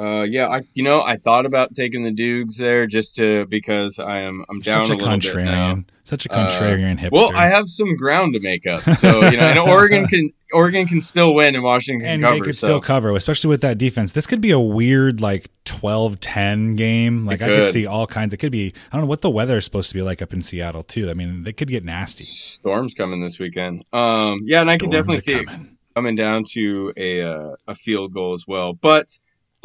[0.00, 3.98] Uh, yeah, I you know I thought about taking the Dukes there just to because
[3.98, 5.74] I am I'm down Such a, a, little bit now.
[5.74, 5.84] contrarian.
[6.04, 7.10] Such a Uh, contrarian hipster.
[7.12, 10.86] Well, I have some ground to make up, so you know, and Oregon can Oregon
[10.86, 12.34] can still win and Washington can and cover.
[12.36, 12.66] they could so.
[12.68, 14.12] still cover, especially with that defense.
[14.12, 17.26] This could be a weird like 12-10 game.
[17.26, 17.72] Like It I could could.
[17.72, 18.32] see all kinds.
[18.32, 20.32] It could be I don't know what the weather is supposed to be like up
[20.32, 21.10] in Seattle too.
[21.10, 22.24] I mean, they could get nasty.
[22.24, 23.84] Storms coming this weekend.
[23.92, 25.76] Um, yeah, and I can definitely see it coming.
[25.94, 28.72] coming down to a uh, a field goal as well.
[28.72, 29.06] But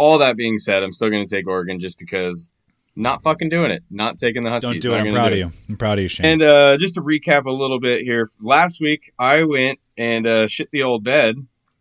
[0.04, 2.52] all that being said, I'm still going to take Oregon just because
[2.96, 4.74] not fucking doing it, not taking the Huskies.
[4.74, 5.00] Don't do it.
[5.00, 5.38] I'm proud of it.
[5.40, 5.52] you.
[5.70, 6.26] I'm proud of you, Shane.
[6.26, 10.48] And uh, just to recap a little bit here, last week I went and uh,
[10.48, 11.36] shit the old bed.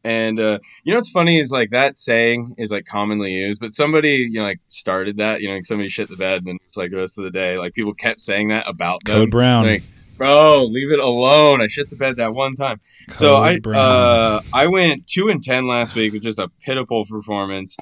[0.04, 3.70] And uh, you know what's funny is like that saying is like commonly used, but
[3.70, 5.40] somebody you know like started that.
[5.40, 7.56] You know, like somebody shit the bed, and it's like the rest of the day,
[7.56, 9.14] like people kept saying that about them.
[9.14, 9.64] Code Brown.
[9.64, 9.84] Like,
[10.16, 11.60] bro, leave it alone.
[11.60, 12.80] I shit the bed that one time.
[13.12, 13.78] so I Brown.
[13.78, 17.76] uh, I went two and ten last week with just a pitiful performance.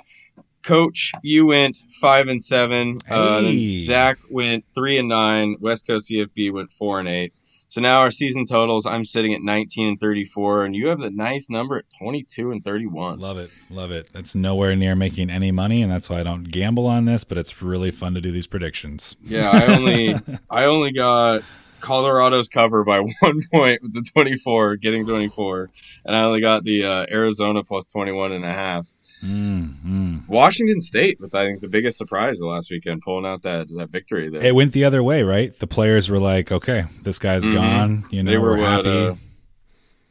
[0.62, 2.98] Coach, you went five and seven.
[3.08, 3.84] Uh, then Hey.
[3.84, 5.56] Zach went three and nine.
[5.60, 7.32] West Coast CFB went four and eight.
[7.68, 11.08] So now our season totals, I'm sitting at 19 and 34, and you have the
[11.08, 13.20] nice number at 22 and 31.
[13.20, 13.48] Love it.
[13.70, 14.10] Love it.
[14.12, 17.38] That's nowhere near making any money, and that's why I don't gamble on this, but
[17.38, 19.14] it's really fun to do these predictions.
[19.22, 20.16] Yeah, I only
[20.50, 21.42] I only got
[21.80, 25.70] Colorado's cover by one point with the 24, getting 24.
[26.06, 28.88] And I only got the uh, Arizona plus 21 and a half.
[29.24, 30.28] Mm, mm.
[30.28, 33.90] Washington State, with I think the biggest surprise the last weekend, pulling out that, that
[33.90, 34.42] victory there.
[34.42, 35.56] It went the other way, right?
[35.58, 37.52] The players were like, "Okay, this guy's Mhm.
[37.54, 38.04] gone.
[38.10, 39.14] You know, they were we're happy." uh,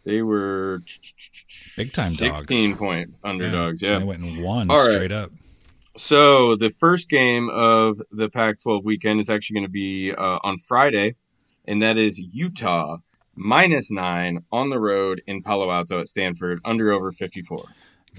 [0.06, 0.82] they were
[1.78, 2.18] Big time dogs.
[2.18, 3.82] 16 point underdogs.
[3.82, 4.00] Yeah.
[4.00, 4.92] They went and won All right.
[4.92, 5.32] straight up.
[5.96, 10.58] So the first game of the Pac-12 weekend is actually going to be uh, on
[10.58, 11.16] Friday,
[11.66, 12.98] and that is Utah
[13.36, 17.66] minus nine on the road in Palo Alto at Stanford under over 54.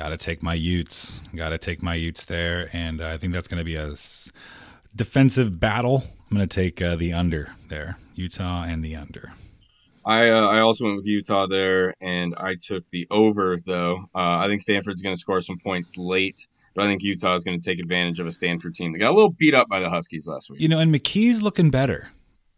[0.01, 1.21] Got to take my Utes.
[1.37, 3.91] Got to take my Utes there, and uh, I think that's going to be a
[3.91, 4.33] s-
[4.97, 6.05] defensive battle.
[6.31, 9.35] I'm going to take uh, the under there, Utah and the under.
[10.07, 14.07] I uh, I also went with Utah there, and I took the over though.
[14.15, 17.45] Uh, I think Stanford's going to score some points late, but I think Utah is
[17.45, 18.95] going to take advantage of a Stanford team.
[18.95, 20.63] They got a little beat up by the Huskies last week.
[20.63, 22.09] You know, and McKee's looking better.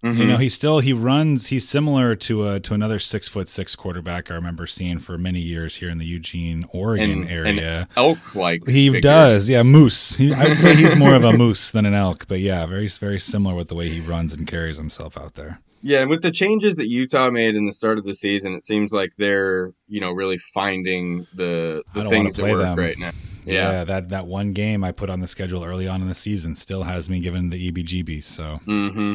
[0.02, 0.26] You Mhm.
[0.26, 1.46] know, he still he runs.
[1.46, 5.40] He's similar to a to another six foot six quarterback I remember seeing for many
[5.40, 7.88] years here in the Eugene, Oregon And- area.
[7.96, 10.16] elk like He does, yeah, moose.
[10.16, 12.88] He, I would say he's more of a moose than an elk, but yeah, very
[12.88, 15.60] very similar with the way he runs and carries himself out there.
[15.84, 18.62] Yeah, and with the changes that Utah made in the start of the season, it
[18.64, 22.76] seems like they're you know really finding the the things that work them.
[22.78, 23.10] right now.
[23.44, 23.82] Yeah.
[23.84, 26.84] that that one game I put on the schedule early on in the season still
[26.84, 28.22] has me given the EBGBs.
[28.24, 29.14] So Mm-hmm.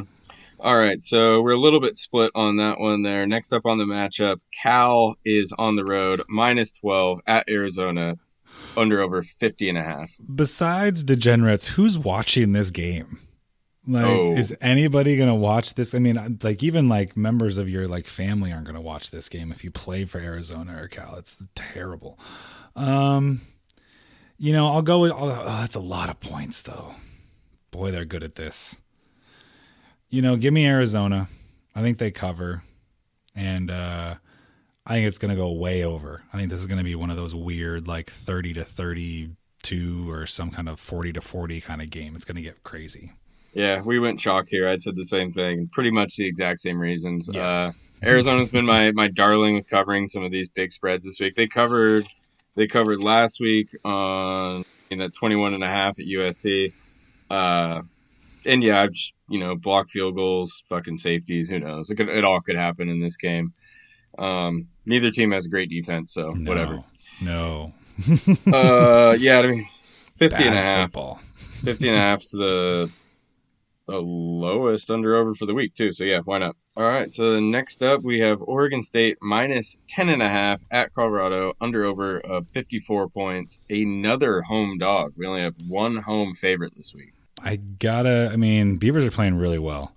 [0.59, 3.27] All right, so we're a little bit split on that one there.
[3.27, 8.15] Next up on the matchup, Cal is on the road, minus 12 at Arizona,
[8.75, 10.11] under over 50 and a half.
[10.33, 13.19] besides degenerates, who's watching this game?
[13.87, 14.33] Like, Oh.
[14.35, 15.93] is anybody gonna watch this?
[15.95, 19.51] I mean, like even like members of your like family aren't gonna watch this game
[19.51, 21.15] if you play for Arizona or Cal.
[21.17, 22.19] It's terrible.
[22.75, 23.41] Um,
[24.37, 25.11] you know, I'll go with.
[25.15, 26.95] Oh, that's a lot of points though.
[27.71, 28.77] Boy, they're good at this.
[30.09, 31.27] You know, give me Arizona.
[31.75, 32.63] I think they cover,
[33.35, 34.15] and uh,
[34.85, 36.23] I think it's gonna go way over.
[36.31, 40.25] I think this is gonna be one of those weird like thirty to thirty-two or
[40.25, 42.15] some kind of forty to forty kind of game.
[42.15, 43.13] It's gonna get crazy.
[43.53, 44.67] Yeah, we went chalk here.
[44.67, 47.29] I said the same thing, pretty much the exact same reasons.
[47.31, 47.41] Yeah.
[47.41, 47.71] Uh,
[48.03, 51.35] Arizona's been my my darling with covering some of these big spreads this week.
[51.35, 52.07] They covered
[52.55, 56.73] they covered last week on in that 21 and a half at USC.
[57.29, 57.81] Uh,
[58.47, 61.89] and yeah, I've just, you know, block field goals, fucking safeties, who knows?
[61.89, 63.53] It, could, it all could happen in this game.
[64.17, 66.83] Um, neither team has a great defense, so No, whatever.
[67.21, 67.73] No.
[68.53, 69.65] Uh, yeah, I mean,
[70.17, 70.91] 50 and a Bad half.
[70.91, 71.19] football.
[71.63, 72.89] 50 and a half's the
[73.87, 75.91] the lowest under over for the week too.
[75.93, 76.55] So yeah, why not?
[76.75, 77.09] All right.
[77.11, 81.85] So next up we have Oregon State minus 10 and a half at Colorado under
[81.85, 83.61] over uh, 54 points.
[83.69, 85.13] Another home dog.
[85.15, 87.13] We only have one home favorite this week.
[87.41, 88.29] I gotta.
[88.31, 89.95] I mean, Beavers are playing really well,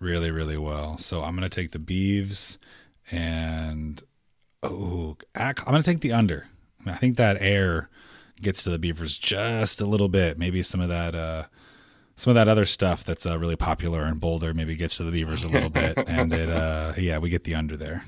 [0.00, 0.98] really, really well.
[0.98, 2.58] So I'm gonna take the Beavs,
[3.10, 4.02] and
[4.62, 6.46] oh, I'm gonna take the under.
[6.86, 7.88] I think that air
[8.40, 10.38] gets to the Beavers just a little bit.
[10.38, 11.44] Maybe some of that, uh,
[12.16, 15.12] some of that other stuff that's uh, really popular in Boulder, maybe gets to the
[15.12, 18.04] Beavers a little bit, and it, uh, yeah, we get the under there.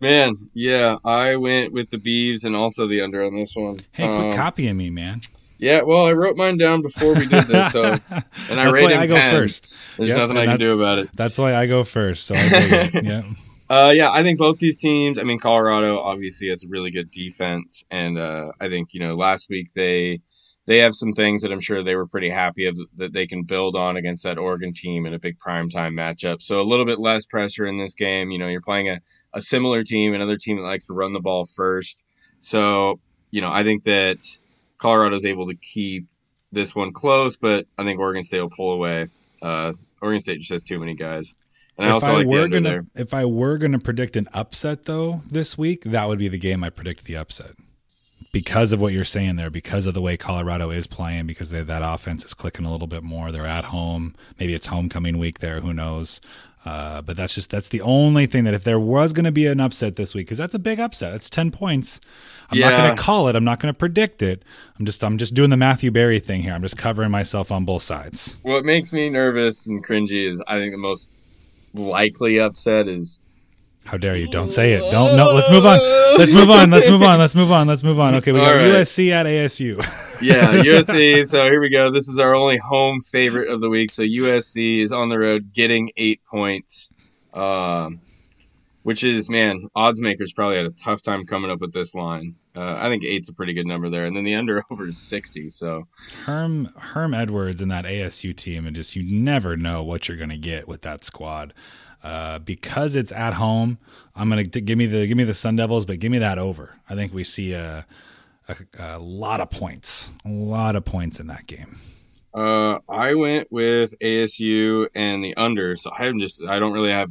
[0.00, 3.80] Man, yeah, I went with the Beavs and also the under on this one.
[3.92, 5.20] Hey, quit Um, copying me, man.
[5.58, 7.82] Yeah, well, I wrote mine down before we did this, so
[8.50, 9.34] and I that's why I go pen.
[9.34, 9.74] first.
[9.96, 11.10] There's Yep, nothing I can do about it.
[11.14, 12.26] That's why I go first.
[12.26, 13.22] So I yeah.
[13.68, 15.18] Uh, yeah, I think both these teams.
[15.18, 19.14] I mean, Colorado obviously has a really good defense, and uh, I think you know
[19.14, 20.20] last week they
[20.66, 23.42] they have some things that I'm sure they were pretty happy of that they can
[23.42, 26.40] build on against that Oregon team in a big primetime matchup.
[26.40, 28.30] So a little bit less pressure in this game.
[28.30, 29.00] You know, you're playing a,
[29.34, 32.02] a similar team, another team that likes to run the ball first.
[32.38, 34.18] So you know, I think that
[34.78, 36.08] Colorado's able to keep
[36.52, 39.08] this one close, but I think Oregon State will pull away.
[39.42, 41.34] Uh, Oregon State just has too many guys.
[41.76, 42.86] And I if also I like the were under gonna there.
[42.94, 46.64] if I were gonna predict an upset though this week, that would be the game
[46.64, 47.52] I predict the upset.
[48.30, 51.62] Because of what you're saying there, because of the way Colorado is playing, because they,
[51.62, 53.32] that offense is clicking a little bit more.
[53.32, 54.14] They're at home.
[54.38, 55.60] Maybe it's homecoming week there.
[55.60, 56.20] Who knows?
[56.64, 59.46] Uh, but that's just that's the only thing that if there was going to be
[59.46, 61.14] an upset this week, because that's a big upset.
[61.14, 62.00] It's ten points.
[62.50, 63.36] I'm not going to call it.
[63.36, 64.42] I'm not going to predict it.
[64.78, 66.52] I'm just I'm just doing the Matthew Berry thing here.
[66.54, 68.38] I'm just covering myself on both sides.
[68.42, 71.10] What makes me nervous and cringy is I think the most
[71.74, 73.20] likely upset is
[73.84, 74.30] How dare you?
[74.30, 74.80] Don't say it.
[74.90, 75.16] Don't.
[75.16, 75.34] No.
[75.34, 75.78] Let's move on.
[76.18, 76.70] Let's move on.
[76.70, 77.18] Let's move on.
[77.18, 77.66] Let's move on.
[77.66, 78.14] Let's move on.
[78.16, 78.70] Okay, we got right.
[78.72, 79.76] USC at ASU.
[80.22, 81.26] yeah USC.
[81.26, 81.90] So here we go.
[81.90, 83.90] This is our only home favorite of the week.
[83.92, 86.90] So USC is on the road getting eight points,
[87.34, 88.00] um,
[88.88, 92.34] which is man odds makers probably had a tough time coming up with this line.
[92.56, 94.96] Uh, I think eight's a pretty good number there, and then the under over is
[94.96, 95.50] sixty.
[95.50, 95.86] So
[96.24, 100.30] Herm Herm Edwards and that ASU team, and just you never know what you're going
[100.30, 101.52] to get with that squad.
[102.02, 103.76] Uh, because it's at home,
[104.16, 106.38] I'm gonna t- give me the give me the Sun Devils, but give me that
[106.38, 106.78] over.
[106.88, 107.84] I think we see a,
[108.48, 111.78] a, a lot of points, a lot of points in that game.
[112.32, 117.10] Uh, I went with ASU and the under, so I'm just I don't really have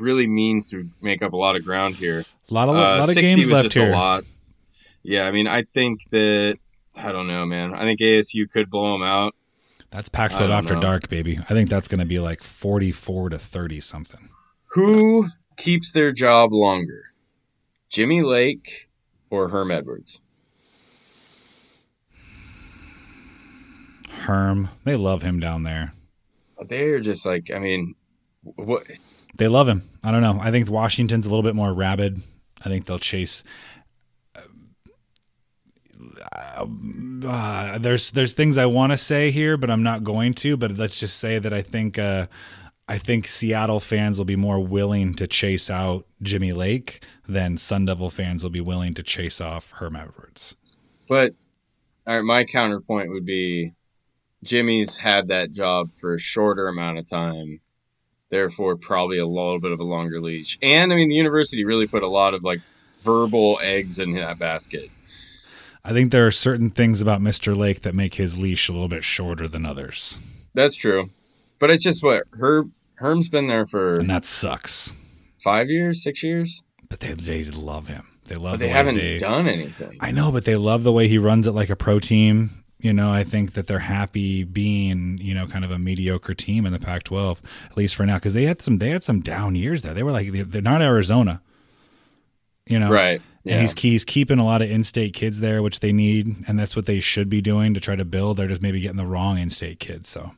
[0.00, 2.24] really means to make up a lot of ground here.
[2.50, 3.90] A lot of Uh, lot of 60 games left here.
[3.92, 4.24] A lot.
[5.02, 6.58] Yeah, I mean, I think that
[6.96, 7.74] I don't know, man.
[7.74, 9.34] I think ASU could blow them out.
[9.90, 10.80] That's I Pac-12 after know.
[10.80, 11.38] dark, baby.
[11.38, 14.30] I think that's gonna be like 44 to 30 something.
[14.72, 17.12] Who keeps their job longer,
[17.88, 18.88] Jimmy Lake
[19.30, 20.20] or Herm Edwards?
[24.10, 25.92] Herm, they love him down there.
[26.66, 27.94] They're just like, I mean,
[28.42, 28.82] what?
[29.36, 29.82] They love him.
[30.02, 30.38] I don't know.
[30.40, 32.22] I think Washington's a little bit more rabid.
[32.64, 33.42] I think they'll chase.
[36.56, 40.56] Uh, there's there's things I want to say here, but I'm not going to.
[40.56, 42.26] But let's just say that I think uh,
[42.88, 47.86] I think Seattle fans will be more willing to chase out Jimmy Lake than Sun
[47.86, 50.56] Devil fans will be willing to chase off Herm Edwards.
[51.08, 51.34] But
[52.06, 53.74] all right, my counterpoint would be
[54.44, 57.60] Jimmy's had that job for a shorter amount of time,
[58.30, 60.58] therefore probably a little bit of a longer leash.
[60.62, 62.60] And I mean, the university really put a lot of like
[63.00, 64.90] verbal eggs in that basket.
[65.84, 67.56] I think there are certain things about Mr.
[67.56, 70.18] Lake that make his leash a little bit shorter than others,
[70.54, 71.10] That's true,
[71.60, 74.94] but it's just what Herb Herm's been there for and that sucks.
[75.38, 78.08] five years, six years, But they they love him.
[78.24, 78.54] They love.
[78.54, 79.98] but they way haven't they- done anything.
[80.00, 82.64] I know, but they love the way he runs it like a pro team.
[82.78, 86.66] You know, I think that they're happy being, you know, kind of a mediocre team
[86.66, 87.38] in the Pac-12,
[87.70, 89.94] at least for now, because they had some they had some down years there.
[89.94, 91.40] They were like they're, they're not Arizona,
[92.66, 93.22] you know, right?
[93.46, 93.60] And Yeah.
[93.62, 96.84] he's he's keeping a lot of in-state kids there, which they need, and that's what
[96.84, 98.36] they should be doing to try to build.
[98.36, 100.10] They're just maybe getting the wrong in-state kids.
[100.10, 100.32] So,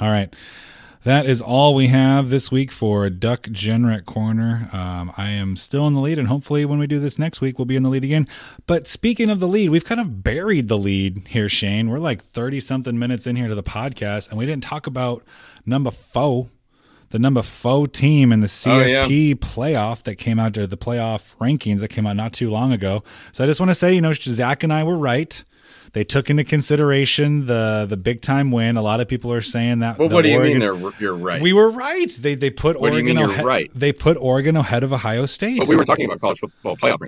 [0.00, 0.34] all right,
[1.06, 4.68] that is all we have this week for DuckGenerate Corner.
[4.72, 7.58] Um, I am still in the lead, and hopefully, when we do this next week,
[7.58, 8.26] we'll be in the lead again.
[8.66, 11.88] But speaking of the lead, we've kind of buried the lead here, Shane.
[11.90, 15.22] We're like thirty something minutes in here to the podcast, and we didn't talk about
[15.64, 16.48] number four
[17.10, 19.04] the number four team in the Oh, yeah.
[19.06, 22.72] CFP playoff that came out to the playoff rankings that came out not too long
[22.72, 23.04] ago.
[23.30, 25.44] So I just want to say, you know, Zach and I were right.
[25.92, 28.76] They took into consideration the the big time win.
[28.76, 29.98] A lot of people are saying that.
[29.98, 30.58] Well, what do you mean?
[30.58, 31.40] They're, you're right.
[31.40, 32.10] We were right.
[32.10, 33.70] They they put What Oregon mean you're ahead, right?
[33.74, 35.58] They put Oregon ahead of Ohio State.
[35.58, 36.98] But we were talking about college football playoff.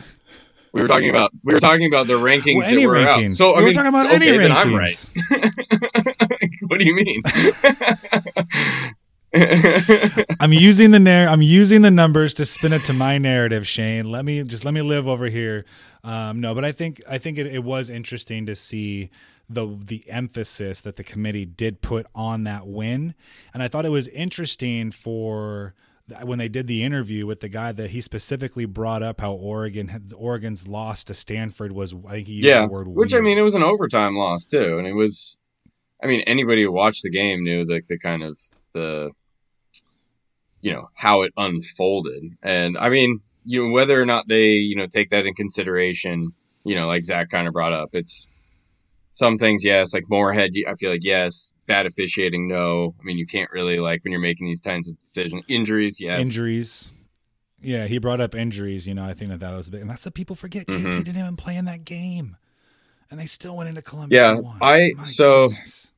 [0.72, 3.18] We were talking about we were talking about the rankings Well, any that were out.
[3.20, 3.32] rankings.
[3.32, 4.66] So I we were talking about okay, any then rankings.
[4.66, 6.46] I'm right.
[6.68, 7.22] what do you mean?
[10.40, 14.10] I'm using the narr- I'm using the numbers to spin it to my narrative, Shane.
[14.10, 15.64] Let me just let me live over here.
[16.04, 19.10] Um, no, but I think I think it, it was interesting to see
[19.48, 23.14] the the emphasis that the committee did put on that win,
[23.52, 25.74] and I thought it was interesting for
[26.22, 30.10] when they did the interview with the guy that he specifically brought up how Oregon
[30.16, 33.38] Oregon's loss to Stanford was I think he used yeah, the word which I mean,
[33.38, 35.38] it was an overtime loss too, and it was.
[36.02, 38.38] I mean, anybody who watched the game knew like the kind of
[38.72, 39.10] the,
[40.60, 44.76] you know, how it unfolded, and I mean, you know, whether or not they you
[44.76, 46.32] know take that in consideration,
[46.64, 48.26] you know, like Zach kind of brought up, it's
[49.10, 52.94] some things yes, like Moorhead, I feel like yes, bad officiating no.
[53.00, 55.44] I mean, you can't really like when you're making these kinds of decisions.
[55.48, 56.92] Injuries, yes, injuries.
[57.60, 58.86] Yeah, he brought up injuries.
[58.86, 60.66] You know, I think that that was a big, and that's what people forget.
[60.66, 60.90] Mhm.
[60.92, 62.36] KT didn't even play in that game,
[63.10, 64.14] and they still went into Columbus.
[64.14, 64.36] Yeah.
[64.60, 65.92] I- My so- goodness.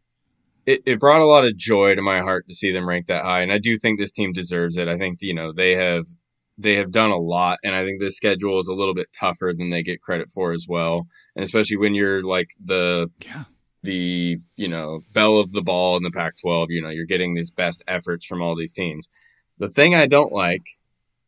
[0.67, 3.25] it, it brought a lot of joy to my heart to see them ranked that
[3.25, 6.05] high and i do think this team deserves it i think you know they have
[6.61, 9.53] they have done a lot and i think this schedule is a little bit tougher
[9.57, 11.07] than they get credit for as well.
[11.35, 13.45] And especially when you're like the yeah,
[13.83, 17.35] the you know belle of the ball in the pac 12 you know you're getting
[17.35, 19.09] these best efforts from all these teams.
[19.59, 20.65] The thing i don't like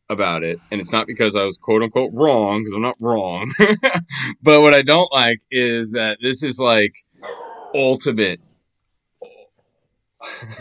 [0.09, 3.51] about it and it's not because i was quote unquote wrong because i'm not wrong
[4.43, 6.93] but what i don't like is that this is like
[7.73, 8.39] ultimate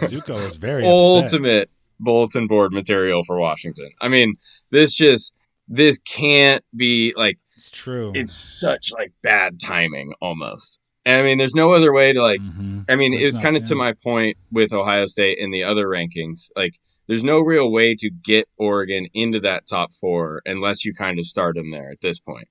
[0.01, 1.69] Zuko is very upset.
[2.05, 3.89] Ultimate bulletin board material for Washington.
[4.01, 4.33] I mean,
[4.71, 5.35] this just
[5.69, 8.13] this can't be like It's true.
[8.15, 10.79] it's such like bad timing almost.
[11.05, 12.41] And I mean, there's no other way to like.
[12.41, 12.85] Mhm.
[12.89, 15.65] I mean, It's it's not, kind of to my point with Ohio State and the
[15.65, 16.51] other rankings.
[16.55, 16.75] Like,
[17.09, 21.25] there's no real way to get Oregon into that top four unless you kind of
[21.25, 22.47] start them there at this point.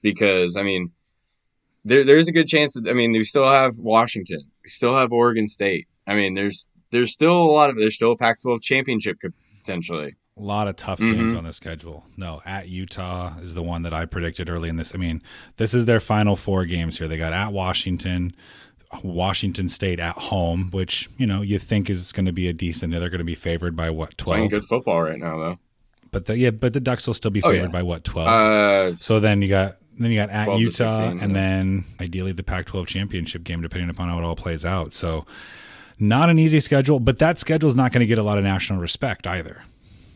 [0.00, 0.90] Because I mean,
[1.84, 5.12] there there's a good chance that I mean, we still have Washington, we still have
[5.12, 5.86] Oregon State.
[6.06, 9.18] I mean, there's there's still a lot of there's still a Pac-12 championship
[9.58, 10.14] potentially.
[10.38, 11.38] A lot of tough games Mhm.
[11.38, 12.06] on the schedule.
[12.16, 14.94] No, at Utah is the one that I predicted early in this.
[14.94, 15.20] I mean,
[15.56, 17.06] this is their final four games here.
[17.08, 18.34] They got at Washington,
[19.02, 22.92] Washington State at home, which you know you think is going to be a decent.
[22.92, 24.36] They're going to be favored by what twelve?
[24.36, 25.58] Playing good football right now, though.
[26.10, 27.72] But the, yeah, but the Ducks will still be Oh, favored yeah.
[27.72, 28.28] by what twelve?
[28.28, 31.38] Uh, so then you got then you got at Utah, 16, and yeah.
[31.38, 34.92] then ideally the Pac-12 championship game, depending upon how it all plays out.
[34.94, 35.26] So
[35.98, 38.44] not an easy schedule, but that schedule is not going to get a lot of
[38.44, 39.64] national respect either.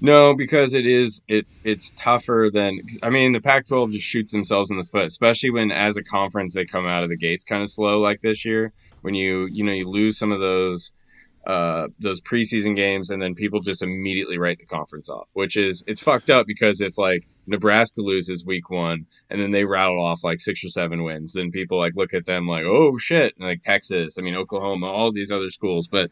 [0.01, 4.71] No, because it is it it's tougher than I mean the Pac-12 just shoots themselves
[4.71, 7.63] in the foot, especially when as a conference they come out of the gates kind
[7.63, 8.73] of slow like this year.
[9.01, 10.93] When you you know you lose some of those
[11.47, 15.85] uh, those preseason games and then people just immediately write the conference off, which is
[15.87, 20.25] it's fucked up because if like Nebraska loses week one and then they rattle off
[20.25, 23.49] like six or seven wins, then people like look at them like oh shit, and
[23.49, 26.11] like Texas, I mean Oklahoma, all these other schools, but.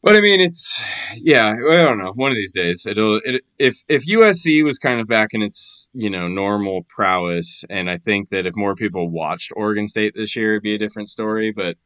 [0.00, 0.80] But I mean, it's
[1.16, 1.48] yeah.
[1.48, 2.12] I don't know.
[2.12, 3.20] One of these days, it'll.
[3.24, 7.90] It, if if USC was kind of back in its you know normal prowess, and
[7.90, 11.08] I think that if more people watched Oregon State this year, it'd be a different
[11.08, 11.50] story.
[11.50, 11.78] But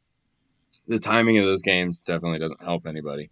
[0.87, 3.31] the timing of those games definitely doesn't help anybody.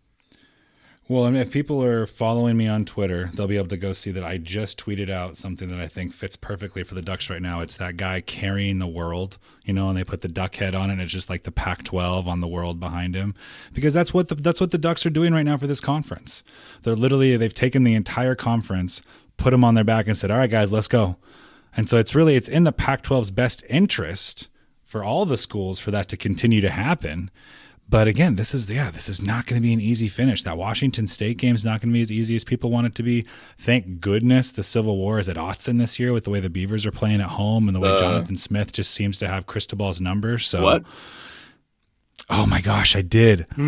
[1.11, 3.93] Well, I mean, if people are following me on Twitter, they'll be able to go
[3.93, 7.29] see that I just tweeted out something that I think fits perfectly for the Ducks
[7.29, 7.63] right now.
[7.63, 10.89] It's that guy carrying the world, you know, and they put the duck head on
[10.89, 10.93] it.
[10.93, 13.35] And it's just like the Pac-12 on the world behind him,
[13.73, 16.45] because that's what the that's what the Ducks are doing right now for this conference.
[16.83, 19.03] They're literally they've taken the entire conference,
[19.37, 21.17] put them on their back, and said, "All right, guys, let's go."
[21.77, 24.47] And so it's really it's in the Pac-12's best interest
[24.91, 27.30] for all the schools for that to continue to happen.
[27.88, 30.43] But again, this is yeah, this is not going to be an easy finish.
[30.43, 32.95] That Washington State game is not going to be as easy as people want it
[32.97, 33.24] to be.
[33.57, 36.84] Thank goodness the Civil War is at Autzen this year with the way the Beavers
[36.86, 37.99] are playing at home and the way Uh.
[37.99, 40.38] Jonathan Smith just seems to have Cristobal's number.
[40.38, 40.82] So What?
[42.28, 43.47] Oh my gosh, I did.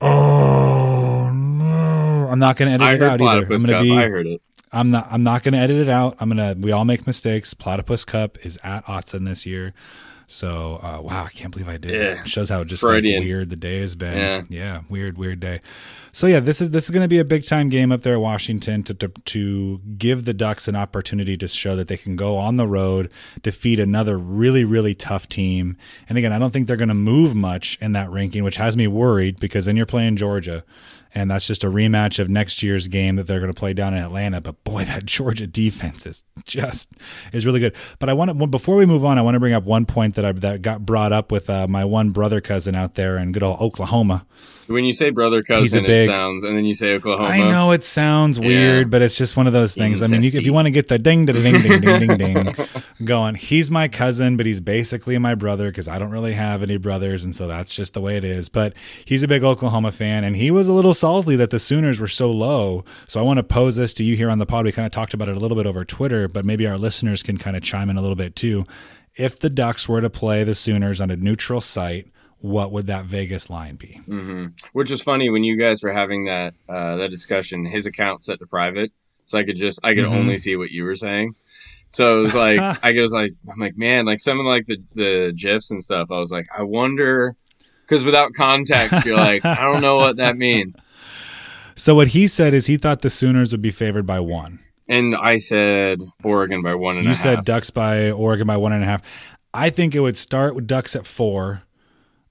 [0.00, 2.28] oh no.
[2.30, 3.42] I'm not going to edit it out either.
[3.42, 4.42] I'm going to be I heard it.
[4.72, 5.08] I'm not.
[5.10, 6.16] I'm not going to edit it out.
[6.18, 6.54] I'm gonna.
[6.58, 7.54] We all make mistakes.
[7.54, 9.74] Platypus Cup is at Autzen this year,
[10.26, 11.92] so uh, wow, I can't believe I did.
[11.92, 12.14] Yeah.
[12.14, 12.28] That.
[12.28, 14.46] Shows how just like, weird the day has been.
[14.48, 14.82] Yeah.
[14.88, 15.60] weird, weird day.
[16.12, 18.14] So yeah, this is this is going to be a big time game up there
[18.14, 22.16] at Washington to, to to give the Ducks an opportunity to show that they can
[22.16, 23.10] go on the road,
[23.42, 25.76] defeat another really really tough team.
[26.08, 28.76] And again, I don't think they're going to move much in that ranking, which has
[28.76, 30.64] me worried because then you're playing Georgia
[31.14, 33.94] and that's just a rematch of next year's game that they're going to play down
[33.94, 34.40] in Atlanta.
[34.40, 36.90] But boy, that Georgia defense is just
[37.32, 37.74] is really good.
[37.98, 40.14] But I want to before we move on, I want to bring up one point
[40.14, 43.32] that I that got brought up with uh, my one brother cousin out there in
[43.32, 44.26] good old Oklahoma.
[44.68, 47.28] When you say brother cousin, big- it sounds, and then you say Oklahoma.
[47.28, 50.02] I know it sounds weird, but it's just one of those things.
[50.02, 52.16] I mean, you, if you want to get the ding, ding, ding, ding, ding, ding,
[52.44, 52.54] ding
[53.04, 56.76] going, he's my cousin, but he's basically my brother because I don't really have any
[56.76, 58.48] brothers, and so that's just the way it is.
[58.48, 61.98] But he's a big Oklahoma fan, and he was a little salty that the Sooners
[61.98, 62.84] were so low.
[63.08, 64.64] So I want to pose this to you here on the pod.
[64.64, 67.22] We kind of talked about it a little bit over Twitter, but maybe our listeners
[67.24, 68.64] can kind of chime in a little bit too.
[69.16, 72.06] If the Ducks were to play the Sooners on a neutral site,
[72.38, 74.00] what would that Vegas line be?
[74.06, 77.64] hmm Which is funny when you guys were having that uh, that discussion.
[77.64, 78.92] His account set to private,
[79.24, 80.12] so I could just I could Mhm.
[80.20, 81.34] only see what you were saying.
[81.88, 84.78] So it was like I was like I'm like man, like some of like the
[84.94, 86.12] the gifs and stuff.
[86.12, 87.34] I was like I wonder
[87.82, 90.74] because without context, you're like I don't know what that means.
[91.74, 94.60] So what he said is he thought the Sooners would be favored by one.
[94.88, 97.18] And I said Oregon by one and a You half.
[97.18, 99.02] said Ducks by Oregon by one and a half.
[99.54, 101.62] I think it would start with Ducks at four,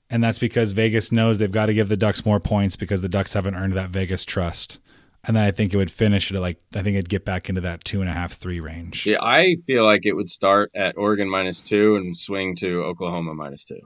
[0.10, 3.10] and that's because Vegas knows they've got to give the Ducks more points because the
[3.10, 4.80] Ducks haven't earned that Vegas trust.
[5.24, 7.62] And then I think it would finish at like I think it'd get back into
[7.62, 9.06] that two and a half, three range.
[9.06, 13.34] Yeah, I feel like it would start at Oregon minus two and swing to Oklahoma
[13.36, 13.80] minus two.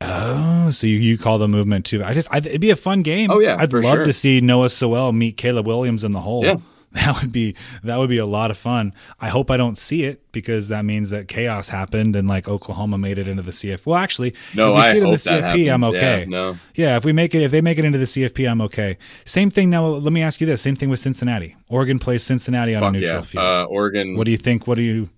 [0.00, 2.04] Oh, so you, you call the movement too?
[2.04, 3.30] I just I, it'd be a fun game.
[3.30, 4.04] Oh, yeah, I'd love sure.
[4.04, 6.44] to see Noah Sewell meet Caleb Williams in the hole.
[6.44, 6.56] Yeah.
[6.96, 8.94] That would be that would be a lot of fun.
[9.20, 12.96] I hope I don't see it because that means that chaos happened and like Oklahoma
[12.96, 13.84] made it into the CF.
[13.84, 16.20] Well, actually, No, if we I see it in the CFP, I'm okay.
[16.20, 16.58] Yeah, no.
[16.74, 18.96] Yeah, if we make it, if they make it into the CFP, I'm okay.
[19.26, 19.84] Same thing now.
[19.86, 21.54] Let me ask you this: same thing with Cincinnati.
[21.68, 23.20] Oregon plays Cincinnati on a Fuck neutral yeah.
[23.20, 23.44] field.
[23.44, 24.16] Uh, Oregon.
[24.16, 24.66] what do you think?
[24.66, 25.10] What do you?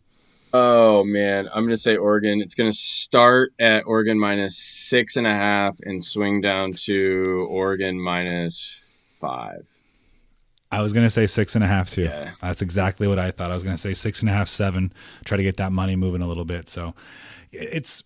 [0.52, 2.40] Oh man, I'm gonna say Oregon.
[2.40, 8.00] It's gonna start at Oregon minus six and a half and swing down to Oregon
[8.00, 9.68] minus five.
[10.70, 12.04] I was gonna say six and a half too.
[12.04, 12.32] Yeah.
[12.40, 13.50] That's exactly what I thought.
[13.50, 14.92] I was gonna say six and a half, seven.
[15.24, 16.68] Try to get that money moving a little bit.
[16.68, 16.94] So
[17.52, 18.02] it's.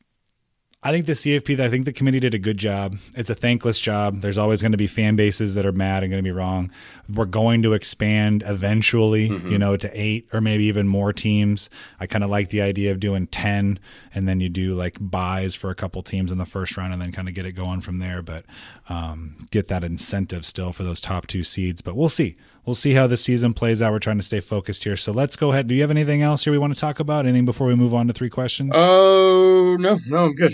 [0.85, 1.61] I think the CFP.
[1.61, 2.97] I think the committee did a good job.
[3.15, 4.21] It's a thankless job.
[4.21, 6.73] There's always going to be fan bases that are mad and going to be wrong.
[7.09, 11.71] We're going to expand eventually, you know, to eight or maybe even more teams.
[12.01, 13.79] I kind of like the idea of doing ten,
[14.13, 17.01] and then you do like buys for a couple teams in the first round, and
[17.01, 18.21] then kind of get it going from there.
[18.21, 18.45] But
[18.89, 21.81] um, get that incentive still for those top two seeds.
[21.81, 22.35] But we'll see.
[22.67, 23.93] we'll see how the season plays out.
[23.93, 24.97] We're trying to stay focused here.
[24.97, 25.69] So let's go ahead.
[25.69, 27.25] Do you have anything else here we want to talk about?
[27.25, 28.73] Anything before we move on to three questions?
[28.75, 30.53] Oh no, no, I'm good.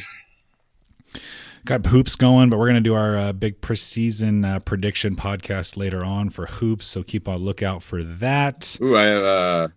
[1.65, 5.77] Got hoops going, but we're going to do our uh, big preseason uh, prediction podcast
[5.77, 6.87] later on for hoops.
[6.87, 8.79] So keep on lookout for that.
[8.81, 9.69] Ooh, I have uh,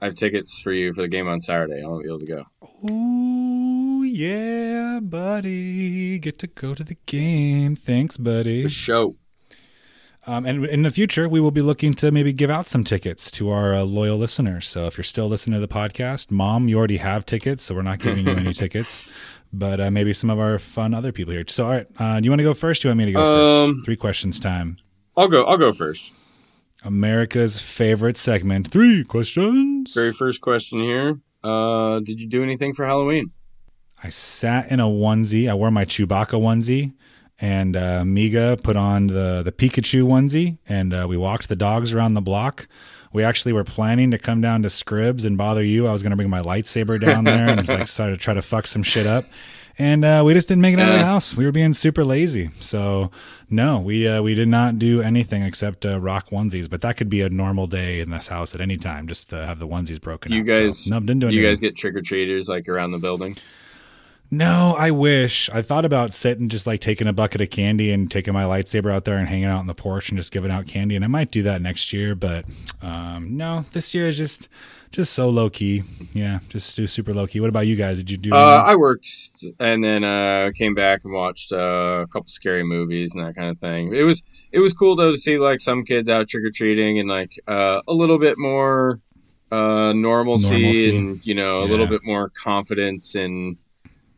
[0.00, 1.82] I have tickets for you for the game on Saturday.
[1.82, 2.44] I won't be able to go.
[2.90, 6.18] Ooh, yeah, buddy.
[6.18, 7.74] Get to go to the game.
[7.74, 8.62] Thanks, buddy.
[8.62, 9.16] The show.
[10.26, 13.30] Um, and in the future, we will be looking to maybe give out some tickets
[13.32, 14.66] to our uh, loyal listeners.
[14.66, 17.82] So if you're still listening to the podcast, mom, you already have tickets, so we're
[17.82, 19.04] not giving you any tickets.
[19.56, 21.44] But uh, maybe some of our fun other people here.
[21.46, 22.82] So, all right, uh, do you want to go first?
[22.82, 23.22] Do you want me to go
[23.64, 23.84] Um, first?
[23.84, 24.76] Three questions time.
[25.16, 25.44] I'll go.
[25.44, 26.12] I'll go first.
[26.84, 28.68] America's favorite segment.
[28.68, 29.94] Three questions.
[29.94, 31.20] Very first question here.
[31.42, 33.30] Uh, did you do anything for Halloween?
[34.02, 35.48] I sat in a onesie.
[35.48, 36.92] I wore my Chewbacca onesie,
[37.40, 41.94] and uh, Miga put on the the Pikachu onesie, and uh, we walked the dogs
[41.94, 42.66] around the block.
[43.14, 45.86] We actually were planning to come down to Scribs and bother you.
[45.86, 48.42] I was going to bring my lightsaber down there and like started to try to
[48.42, 49.24] fuck some shit up.
[49.78, 51.36] And uh, we just didn't make it out of the house.
[51.36, 52.50] We were being super lazy.
[52.60, 53.12] So
[53.48, 56.68] no, we uh, we did not do anything except uh, rock onesies.
[56.68, 59.46] But that could be a normal day in this house at any time, just to
[59.46, 60.32] have the onesies broken.
[60.32, 60.46] You out.
[60.46, 60.86] So, guys?
[60.88, 63.36] no, didn't do do you guys get trick or treaters like around the building?
[64.36, 65.48] No, I wish.
[65.50, 68.92] I thought about sitting just like taking a bucket of candy and taking my lightsaber
[68.92, 70.96] out there and hanging out on the porch and just giving out candy.
[70.96, 72.44] And I might do that next year, but
[72.82, 74.48] um, no, this year is just
[74.90, 75.82] just so low key.
[76.12, 77.38] Yeah, just do super low key.
[77.40, 77.96] What about you guys?
[77.98, 78.32] Did you do?
[78.34, 78.64] Uh.
[78.66, 79.06] I worked
[79.60, 83.50] and then uh, came back and watched uh, a couple scary movies and that kind
[83.50, 83.94] of thing.
[83.94, 84.20] It was
[84.52, 87.38] it was cool though to see like some kids out trick or treating and like
[87.46, 88.98] uh, a little bit more
[89.52, 90.96] uh, normalcy, Normalcy.
[90.96, 91.70] and you know a Yeah.
[91.70, 93.58] little bit more confidence in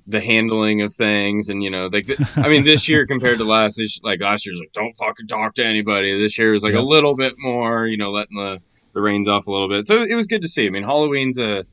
[0.08, 3.76] the handling of things and you know like I mean this year compared to last
[3.76, 6.16] this like last year's like don't fucking talk to anybody.
[6.16, 6.82] This year was like Yep.
[6.82, 8.60] a little bit more you know letting the
[8.94, 9.86] the reins off a little bit.
[9.86, 10.66] So it was good to see.
[10.66, 11.64] I mean Halloween's a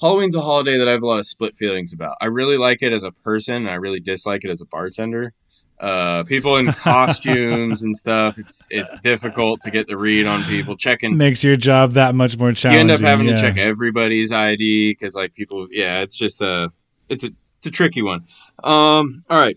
[0.00, 2.16] Halloween's a holiday that I have a lot of split feelings about.
[2.20, 5.32] I really like it as a person, and I really dislike it as a bartender.
[5.80, 8.38] Uh, people in costumes and stuff.
[8.38, 10.76] It's it's difficult to get the read on people.
[10.76, 12.86] Checking, Makes your job that much more challenging.
[12.88, 13.34] you end up having yeah.
[13.36, 16.70] to check everybody's ID because like people, yeah, it's just a
[17.08, 18.24] it's a it's a tricky one.
[18.64, 19.56] Um, all right,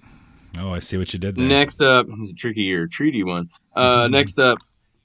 [0.60, 1.47] Oh, I see what you did there.
[1.47, 3.49] next up it's a tricky or treaty one.
[3.76, 4.12] Uh, Mm-hmm.
[4.12, 4.58] next up.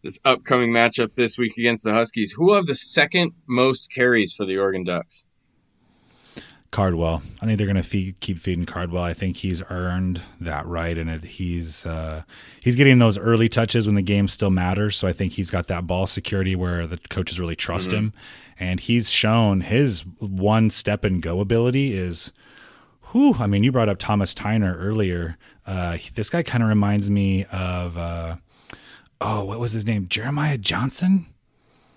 [0.03, 2.31] This upcoming matchup this week against the Huskies.
[2.33, 5.27] Who have the second most carries for the Oregon Ducks?
[6.71, 7.23] Cardwell.
[7.41, 9.03] I think they're going to feed, keep feeding Cardwell.
[9.03, 12.23] I think he's earned that right, and it, he's uh,
[12.63, 14.97] he's getting those early touches when the game still matters.
[14.97, 18.13] So I think he's got that ball security where the coaches really trust him,
[18.61, 22.33] and he's shown his one step and go ability is.
[23.13, 25.37] Whew, I mean, you brought up Thomas Tyner earlier.
[25.67, 28.37] Uh, this guy kind of reminds me of, uh,
[29.21, 30.07] oh, what was his name?
[30.09, 31.27] Jeremiah Johnson?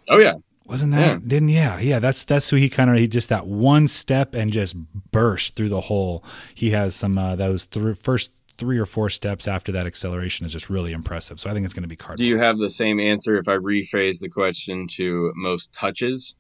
[0.08, 0.36] Oh yeah,
[0.66, 1.00] Wasn't that?
[1.00, 1.20] Yeah.
[1.26, 4.52] Didn't yeah yeah that's that's who he kind of he just that one step and
[4.52, 4.76] just
[5.12, 6.24] burst through the hole.
[6.56, 10.52] He has some uh, those thr first three or four steps after that acceleration is
[10.52, 11.40] just really impressive.
[11.40, 12.18] So I think it's going to be Cardwell.
[12.18, 16.36] Do you have the same answer if I rephrase the question to most touches?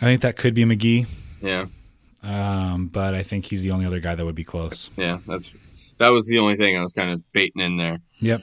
[0.00, 1.06] I think that could be McGee,
[1.42, 1.66] Yeah,
[2.22, 4.90] um, but I think he's the only other guy that would be close.
[4.96, 5.52] yeah, that's
[5.98, 7.98] that was the only thing I was kind of baiting in there.
[8.20, 8.42] Yep.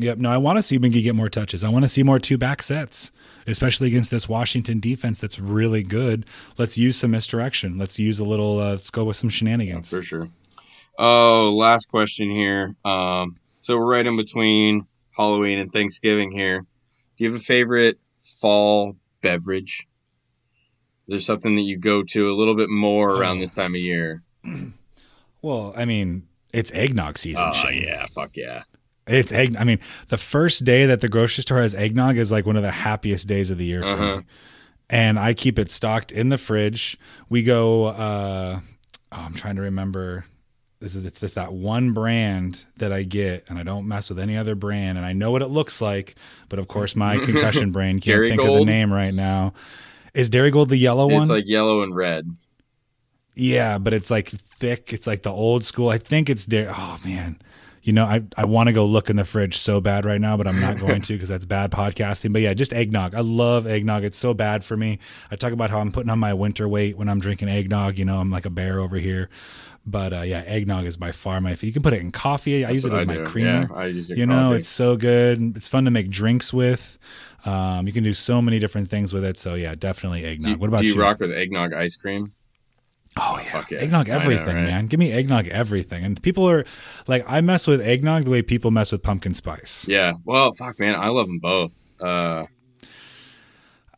[0.00, 0.18] Yep.
[0.18, 1.64] No, I want to see McGee get more touches.
[1.64, 3.10] I want to see more two back sets,
[3.48, 6.24] especially against this Washington defense that's really good.
[6.56, 7.78] Let's use some misdirection.
[7.78, 8.60] Let's use a little.
[8.60, 9.90] Uh, let's go with some shenanigans.
[9.90, 10.28] for sure.
[10.98, 12.74] Oh, last question here.
[12.84, 14.86] Um, so we're right in between
[15.16, 16.60] Halloween and Thanksgiving here.
[17.16, 17.98] Do you have a favorite
[18.40, 19.86] fall beverage?
[21.08, 23.40] Is there something that you go to a little bit more around Oh.
[23.40, 24.22] this time of year?
[25.40, 27.44] Well, I mean, it's eggnog season.
[27.46, 27.82] Oh Shane.
[27.84, 28.64] yeah, fuck yeah.
[29.06, 29.54] It's egg.
[29.56, 29.78] I mean,
[30.08, 33.28] the first day that the grocery store has eggnog is like one of the happiest
[33.28, 34.16] days of the year for Uh-huh.
[34.18, 34.22] me.
[34.90, 36.98] And I keep it stocked in the fridge.
[37.28, 37.84] We go.
[37.86, 38.60] uh
[39.12, 40.24] oh, I'm trying to remember.
[40.80, 44.18] This is it's just that one brand that I get, and I don't mess with
[44.18, 44.98] any other brand.
[44.98, 46.16] And I know what it looks like,
[46.48, 49.54] but of course, my concussion brain can't think of the name right now.
[50.14, 51.22] Is Darigold the yellow one?
[51.22, 52.30] It's like yellow and red.
[53.34, 54.92] Yeah, but it's like thick.
[54.92, 55.90] It's like the old school.
[55.90, 56.72] I think it's there.
[56.74, 57.40] Oh man,
[57.82, 60.36] you know, I I want to go look in the fridge so bad right now,
[60.36, 62.32] but I'm not going to because that's bad podcasting.
[62.32, 63.14] But yeah, just eggnog.
[63.14, 64.02] I love eggnog.
[64.02, 64.98] It's so bad for me.
[65.30, 67.96] I talk about how I'm putting on my winter weight when I'm drinking eggnog.
[67.96, 69.30] You know, I'm like a bear over here.
[69.86, 71.50] But uh, yeah, eggnog is by far my.
[71.50, 71.68] Favorite.
[71.68, 72.64] You can put it in coffee.
[72.64, 73.24] I use it as I my do.
[73.24, 73.68] creamer.
[73.70, 75.56] Yeah, I use it you in know, it's so good.
[75.56, 76.98] It's fun to make drinks with.
[77.44, 79.38] Um, you can do so many different things with it.
[79.38, 80.58] So yeah, definitely Do, eggnog.
[80.58, 80.94] What about do you?
[80.94, 82.32] you rock with eggnog ice cream?
[83.16, 83.78] Oh yeah, fuck yeah.
[83.78, 84.64] eggnog I know, everything, right?
[84.64, 84.86] man.
[84.86, 86.04] Give me eggnog everything.
[86.04, 86.64] And people are
[87.06, 89.86] like, I mess with eggnog the way people mess with pumpkin spice.
[89.88, 90.12] Yeah.
[90.24, 90.94] Well, fuck, man.
[90.94, 91.84] I love them both.
[92.00, 92.46] Uh,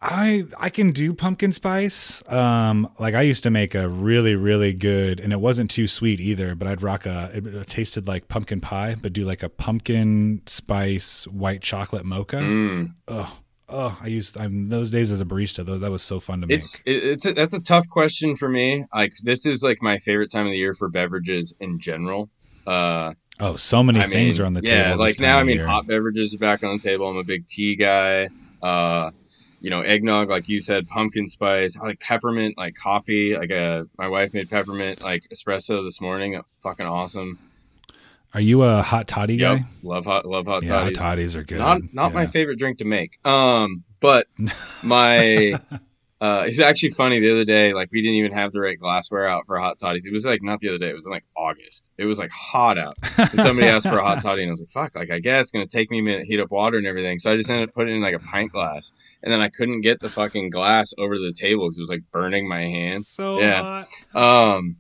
[0.03, 2.23] I I can do pumpkin spice.
[2.33, 6.21] Um, like I used to make a really really good, and it wasn't too sweet
[6.21, 6.55] either.
[6.55, 7.31] But I'd rock a.
[7.35, 12.37] It, it tasted like pumpkin pie, but do like a pumpkin spice white chocolate mocha.
[12.39, 13.39] mm, Oh,
[13.69, 13.99] oh!
[14.01, 15.67] I used I'm those days as a barista.
[15.67, 16.59] Though that was so fun to make.
[16.59, 18.87] it's it, it's a, that's a tough question for me.
[18.95, 22.31] Like this is like my favorite time of the year for beverages in general.
[22.67, 24.99] Uh, oh, so many I things mean, are on the yeah, table.
[24.99, 25.67] like this time now, I mean, year.
[25.67, 27.07] hot beverages are back on the table.
[27.09, 28.29] I'm a big tea guy.
[28.63, 29.11] Uh,
[29.61, 31.79] you know, eggnog, like you said, pumpkin spice.
[31.79, 33.37] I like peppermint, like coffee.
[33.37, 36.37] Like uh, my wife made peppermint like espresso this morning.
[36.37, 37.39] Uh, Fucking awesome.
[38.33, 39.65] Are you a hot toddy guy?
[39.83, 40.99] Love hot, love hot yeah, hot toddies.
[40.99, 41.59] toddies are good.
[41.59, 43.19] Not not my favorite drink to make.
[43.27, 44.29] Um, but
[44.85, 45.55] my
[46.21, 47.19] uh, it's actually funny.
[47.19, 50.07] The other day, like we didn't even have the right glassware out for hot toddies.
[50.07, 50.91] It was like not the other day.
[50.91, 51.93] It was in like August.
[51.99, 52.95] It was like hot out.
[53.17, 55.47] And somebody asked for a hot toddy, and I was like, "Fuck!" Like I guess
[55.47, 57.19] it's gonna take me a minute to heat up water and everything.
[57.19, 58.93] So I just ended up putting it in like a pint glass,
[59.23, 62.03] and then I couldn't get the fucking glass over the table because it was like
[62.13, 63.05] burning my hand.
[63.05, 63.63] So Yeah.
[64.15, 64.55] hot.
[64.55, 64.77] Um,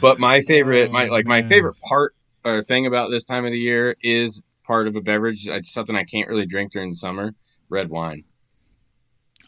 [0.00, 2.14] but my favorite, Oh, my like my favorite part
[2.44, 5.46] or thing about this time of the year is part of a beverage.
[5.46, 7.34] It's something I can't really drink during the summer.
[7.68, 8.24] Red wine.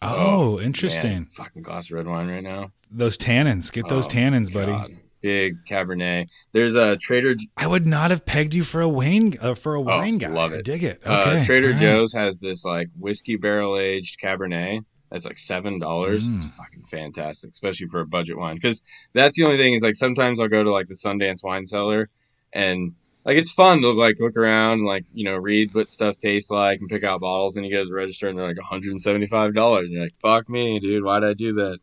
[0.03, 1.27] Oh, Man, interesting.
[1.33, 2.73] fucking glass of red wine right now.
[2.91, 3.73] Those tannins.
[3.73, 4.73] Get those Oh, tannins, buddy.
[4.73, 4.97] God.
[5.25, 6.31] Big Cabernet.
[6.53, 9.81] There's a Trader I would not have pegged you for a wine uh, for a
[9.81, 10.29] wine guy.
[10.29, 10.67] Oh, love I it.
[10.67, 11.01] dig it.
[11.07, 11.43] uh, Okay.
[11.43, 11.81] Trader all right.
[11.81, 14.85] Joe's has this like whiskey barrel aged Cabernet.
[15.11, 16.29] That's like seven dollars.
[16.29, 16.35] Mm.
[16.37, 18.57] It's fucking fantastic, especially for a budget wine.
[18.57, 18.83] Because
[19.15, 22.11] that's the only thing is like sometimes I'll go to like the Sundance wine cellar,
[22.53, 22.93] and
[23.25, 26.51] like it's fun to like look around, and, like you know, read what stuff tastes
[26.51, 27.57] like, and pick out bottles.
[27.57, 29.85] And you go to the register, and they're like one hundred and seventy five dollars.
[29.87, 31.03] And you're like, "Fuck me, dude!
[31.03, 31.79] Why'd I do that?"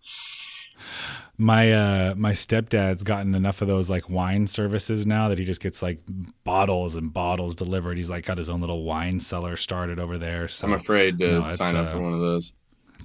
[1.41, 5.59] My uh my stepdad's gotten enough of those like wine services now that he just
[5.59, 5.99] gets like
[6.43, 7.97] bottles and bottles delivered.
[7.97, 10.47] He's like got his own little wine cellar started over there.
[10.47, 12.53] So I'm afraid to No, sign up uh, for one of those.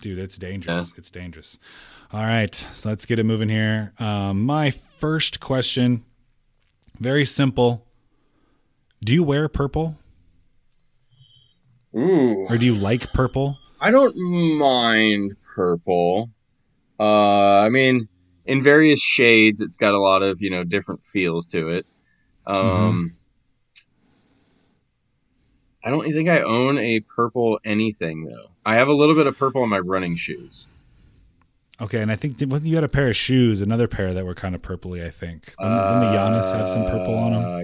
[0.01, 1.59] dude it's dangerous it's dangerous
[2.13, 6.05] all right so let's get it moving here um, my first question
[7.01, 7.87] very simple
[9.03, 9.97] do you wear purple
[11.97, 14.15] Ooh, or do you like purple I don't
[14.59, 16.31] mind purple.
[16.99, 18.09] Uh, I mean,
[18.47, 21.87] in various shades, it's got a lot of you know different feels to it.
[22.47, 23.13] Um,
[25.85, 28.51] I don't think I own a purple anything though.
[28.65, 30.67] I have a little bit of purple in my running shoes.
[31.81, 34.35] okay and i think wasn't you had a pair of shoes another pair that were
[34.35, 37.63] kind of purpley i think didn't, didn't the Giannis have some purple on them Uh,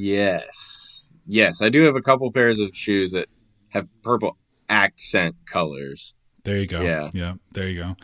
[0.00, 3.26] Yes, yes, I do have a couple pairs of shoes that
[3.70, 4.36] have purple
[4.68, 6.14] accent colors.
[6.44, 7.10] there you go Yeah.
[7.14, 7.96] yeah there you go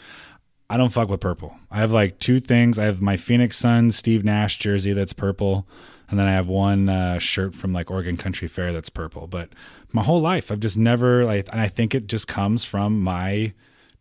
[0.69, 3.97] i don't fuck with purple i have like two things i have my phoenix suns
[3.97, 5.67] steve nash jersey that's purple
[6.11, 9.27] and then I have one uh, shirt from like Oregon Country Fair that's purple.
[9.27, 9.49] But
[9.93, 13.53] my whole life, I've just never like, and I think it just comes from my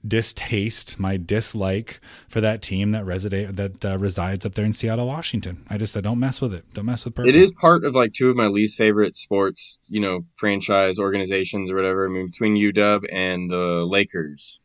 [0.05, 5.07] distaste, my dislike for that team that reside that uh, resides up there in Seattle,
[5.07, 5.65] Washington.
[5.69, 6.65] I just I don't mess with it.
[6.73, 7.29] Don't mess with purple.
[7.29, 11.71] It is part of like two of my least favorite sports, you know, franchise organizations
[11.71, 12.05] or whatever.
[12.05, 14.59] I mean, between UW and the Lakers,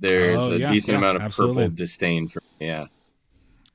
[0.00, 1.64] there's Oh, a yeah, decent yeah, amount of absolutely.
[1.64, 2.40] purple disdain for.
[2.58, 2.66] me.
[2.66, 2.86] Yeah,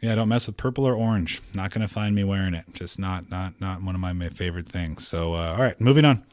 [0.01, 1.41] Yeah, don't mess with purple or orange.
[1.53, 2.65] Not gonna find me wearing it.
[2.73, 5.07] Just not not not one of my, favorite things.
[5.07, 6.23] So uh, all right, moving on.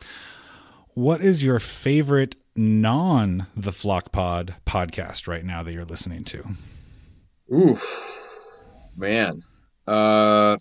[0.94, 6.44] What is your favorite non the Flock Pod podcast right now that you're listening to?
[7.52, 7.78] ooh,
[8.96, 9.42] man.
[9.86, 10.56] Uh,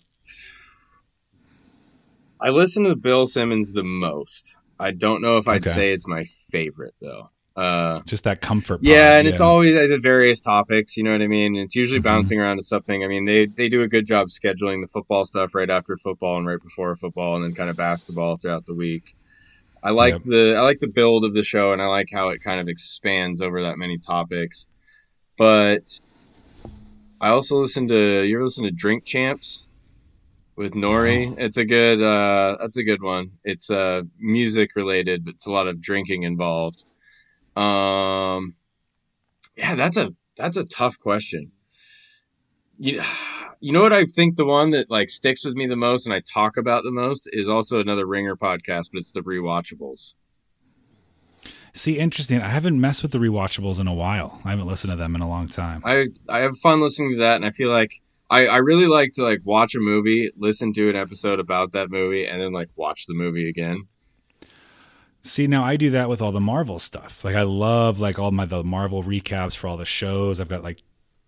[2.40, 4.58] I listen to Bill Simmons the most.
[4.80, 5.70] I don't know if I'd Okay.
[5.70, 7.30] say it's my favorite though.
[7.54, 8.78] Uh, Just that comfort.
[8.78, 10.96] pod, Yeah, and it's always at various topics.
[10.96, 11.54] You know what I mean?
[11.56, 12.04] It's usually Mhm.
[12.04, 13.04] bouncing around to something.
[13.04, 16.38] I mean, they they do a good job scheduling the football stuff right after football
[16.38, 19.14] and right before football, and then kind of basketball throughout the week.
[19.82, 20.22] I like Yep.
[20.26, 22.68] the I like the build of the show, and I like how it kind of
[22.68, 24.66] expands over that many topics.
[25.36, 26.00] But
[27.20, 29.66] I also listen to you ever listen to Drink Champs
[30.56, 31.34] with N.O.R.E.?
[31.38, 33.32] It's a good uh, that's a good one.
[33.44, 36.84] It's uh, music related, but it's a lot of drinking involved.
[37.56, 38.54] Um,
[39.56, 41.52] yeah, that's a that's a tough question.
[42.78, 43.02] You,
[43.60, 46.14] you know what I think the one that like sticks with me the most and
[46.14, 50.14] I talk about the most is also another Ringer podcast, but it's the rewatchables.
[51.74, 52.40] See, interesting.
[52.40, 54.40] I haven't messed with the rewatchables in a while.
[54.44, 55.82] I haven't listened to them in a long time.
[55.84, 59.12] I I have fun listening to that, and I feel like I I really like
[59.12, 62.68] to like watch a movie, listen to an episode about that movie, and then like
[62.76, 63.84] watch the movie again.
[65.22, 67.24] See, now I do that with all the Marvel stuff.
[67.24, 70.40] Like I love like all my the Marvel recaps for all the shows.
[70.40, 70.82] I've got like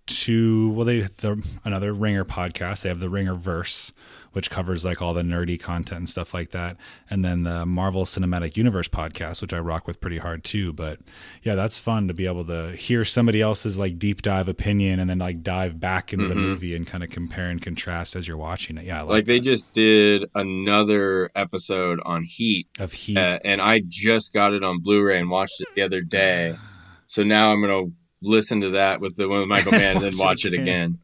[0.07, 0.71] two.
[0.71, 2.83] Well, they the another Ringer podcast.
[2.83, 3.93] They have the Ringer Verse,
[4.35, 6.77] which covers like all the nerdy content and stuff like that,
[7.11, 10.73] and then the Marvel Cinematic Universe podcast, which I rock with pretty hard too.
[10.73, 11.01] But
[11.43, 15.09] yeah, that's fun to be able to hear somebody else's like deep dive opinion and
[15.09, 18.37] then like dive back into the movie and kind of compare and contrast as you're
[18.37, 18.85] watching it.
[18.85, 19.45] Yeah, like, Like they that.
[19.45, 23.17] just did another episode on Heat, of Heat.
[23.17, 26.55] uh, and I just got it on Blu-ray and watched it the other day.
[27.07, 27.85] So now I'm gonna
[28.23, 30.99] listen to that with the one with Michael Mann and then Watch it again.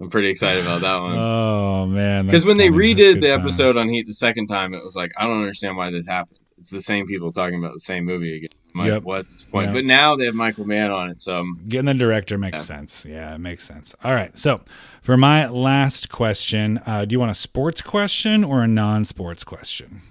[0.00, 1.16] I'm pretty excited about that one.
[1.18, 2.94] oh man, Because when they funny.
[2.94, 3.40] Redid the times.
[3.60, 6.38] episode on Heat the second time, it was like I don't understand why this happened.
[6.58, 8.48] It's the same people talking about the same movie again.
[8.74, 9.02] Like, Yep.
[9.04, 9.68] what's the point?
[9.68, 9.72] Yeah.
[9.74, 12.76] But now they have Michael Mann on it, so Getting the director makes Yeah.
[12.76, 13.06] sense.
[13.08, 13.94] Yeah, it makes sense.
[14.04, 14.36] All right.
[14.38, 14.60] So,
[15.02, 20.02] for my last question, uh, do you want a sports question or a non-sports question?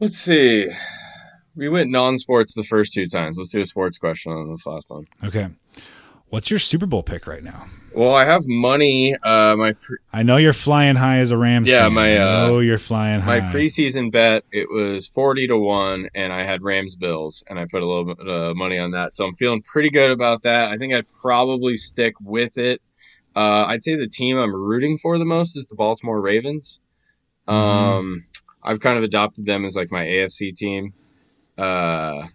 [0.00, 0.68] let's see.
[1.56, 3.36] We went non-sports the first two times.
[3.38, 5.04] Let's do a sports question on this last one.
[5.24, 5.48] Okay.
[6.30, 7.66] What's your Super Bowl pick right now?
[7.92, 9.16] Well, I have money.
[9.20, 11.68] Uh, my pre- I know you're flying high as a Rams.
[11.68, 11.94] Yeah, fan.
[11.94, 13.40] my, I uh, know you're flying high.
[13.40, 17.64] my preseason bet it was forty to one, and I had Rams Bills, and I
[17.66, 19.12] put a little bit of money on that.
[19.12, 20.70] So I'm feeling pretty good about that.
[20.70, 22.80] I think I'd probably stick with it.
[23.34, 26.80] Uh, I'd say the team I'm rooting for the most is the Baltimore Ravens.
[27.48, 27.52] Mhm.
[27.52, 28.26] Um,
[28.62, 30.94] I've kind of adopted them as like my AFC team.
[31.58, 32.28] Uh,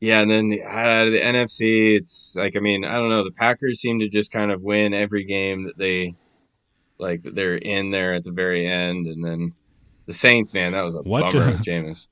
[0.00, 3.24] yeah, and then the, out of the NFC, it's like I mean I don't know.
[3.24, 6.14] The Packers seem to just kind of win every game that they
[6.98, 9.52] like that they're in there at the very end, and then
[10.06, 12.08] the Saints, man, that was a What bummer do- Jameis.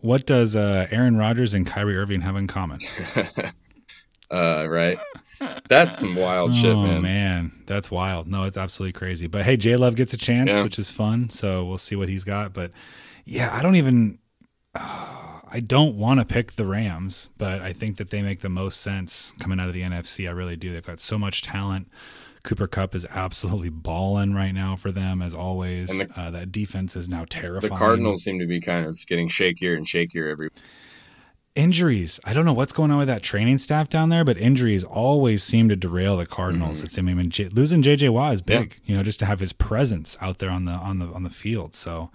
[0.00, 2.80] what does uh, Aaron Rodgers and Kyrie Irving have in common?
[4.30, 4.98] uh, right?
[5.68, 7.52] That's some wild shit, oh man.
[7.66, 8.26] that's wild.
[8.28, 9.26] No, it's absolutely crazy.
[9.26, 10.62] But hey, J Love gets a chance, Yeah.
[10.62, 11.30] which is fun.
[11.30, 12.52] So we'll see what he's got.
[12.52, 12.70] But
[13.24, 14.18] yeah, I don't even.
[14.74, 15.17] uh,
[15.50, 18.80] I don't want to pick the Rams, but I think that they make the most
[18.80, 20.28] sense coming out of the NFC.
[20.28, 20.72] I really do.
[20.72, 21.88] They've got so much talent.
[22.44, 25.88] Cooper Kupp is absolutely balling right now for them, as always.
[25.88, 27.72] The- uh, that defense is now terrifying.
[27.72, 27.78] The.
[27.78, 30.48] Cardinals seem to be kind of getting shakier and shakier every.
[31.54, 32.20] injuries.
[32.24, 35.42] I don't know what's going on with that training staff down there, but injuries always
[35.42, 36.82] seem to derail the Cardinals.
[36.82, 39.52] It's I mean J- losing JJ Watt is big, you know, just to have his
[39.52, 41.74] presence out there on the on the on the field.
[41.74, 42.10] So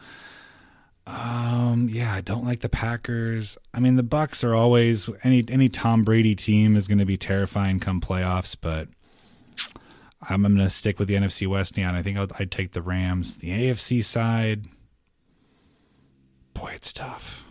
[1.05, 3.57] um yeah, I don't like the Packers.
[3.73, 7.17] I mean the Bucs are always any any Tom Brady team is going to be
[7.17, 8.87] terrifying come playoffs, but
[10.29, 11.95] I'm, I'm going to stick with the NFC West neon.
[11.95, 13.35] I think I'd, I'd take the Rams.
[13.37, 14.67] The AFC side,
[16.53, 17.43] boy, it's tough.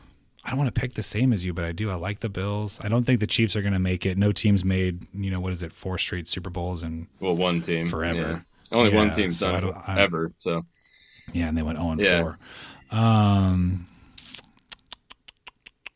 [0.42, 1.90] I don't want to pick the same as you, but I do.
[1.90, 2.80] I like the Bills.
[2.82, 4.16] I don't think the Chiefs are going to make it.
[4.16, 7.61] No team's made, you know, what is it, four straight Super Bowls, and Well, one
[7.61, 8.18] team Forever.
[8.18, 8.76] Yeah.
[8.78, 10.32] Only one Yeah, team's so done don't- it I- ever.
[10.38, 10.64] So
[11.34, 12.22] yeah, and they went zero and Yeah.
[12.22, 12.38] four.
[12.93, 13.86] Um,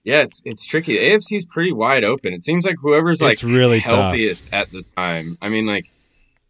[0.05, 0.97] yeah, it's it's tricky.
[0.97, 2.33] The AFC is pretty wide open.
[2.33, 3.91] It seems like whoever's like really tough.
[3.91, 5.37] healthiest at the time.
[5.43, 5.91] I mean, like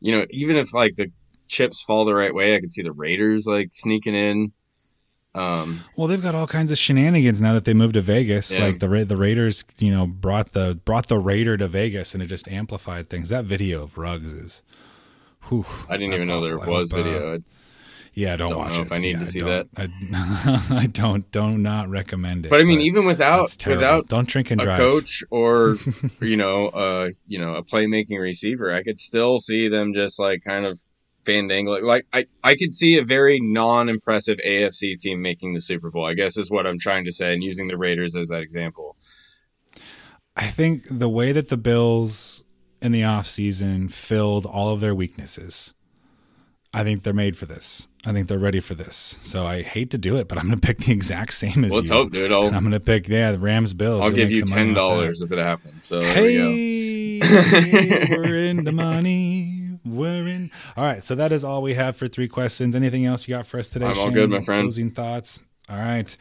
[0.00, 1.10] you know, even if like the
[1.48, 4.52] chips fall the right way, I could see the Raiders like sneaking in.
[5.34, 8.50] Um, well, they've got all kinds of shenanigans now that they moved to Vegas.
[8.50, 8.66] Yeah.
[8.66, 12.22] Like the Ra- the Raiders, you know, brought the brought the Raider to Vegas, and
[12.22, 13.28] it just amplified things.
[13.30, 14.62] That video of Ruggs is.
[15.48, 16.72] Whew, I didn't even know there awful.
[16.72, 17.42] Was hope, uh, video.
[18.18, 18.86] Yeah, don't, Don't watch know it.
[18.86, 19.88] if I need Yeah, to see don't- I,
[20.70, 22.48] I don't don't not recommend it.
[22.48, 24.78] but I mean, even without without don't drink and a drive.
[24.78, 25.76] coach or
[26.22, 30.42] you know, uh, you know, a playmaking receiver, I could still see them just like
[30.42, 30.80] kind of
[31.26, 31.82] fandangling.
[31.82, 36.06] Like I, I could see a very non-impressive AFC team making the Super Bowl.
[36.06, 38.96] I guess is what I'm trying to say, and using the Raiders as that example.
[40.34, 42.44] I think the way that the Bills
[42.80, 45.74] in the offseason filled all of their weaknesses,
[46.76, 47.88] I think they're made for this.
[48.04, 49.18] I think they're ready for this.
[49.22, 51.72] So I hate to do it, but I'm going to pick the exact same as
[51.72, 51.96] Let's you.
[51.96, 52.30] hope, dude.
[52.30, 54.02] I'll, I'm going to pick yeah, the Rams Bills.
[54.02, 55.84] I'll You'll give you some money ten dollars if it happens.
[55.84, 57.24] So there we go.
[57.24, 59.78] Hey, we're in the money.
[59.86, 60.50] We're in.
[60.76, 62.76] All right, so that is all we have for three questions.
[62.76, 63.86] Anything else you got for us today?
[63.86, 64.12] I'm all Shane?
[64.12, 64.64] good, my friend.
[64.64, 65.38] Closing thoughts.
[65.70, 66.14] All right.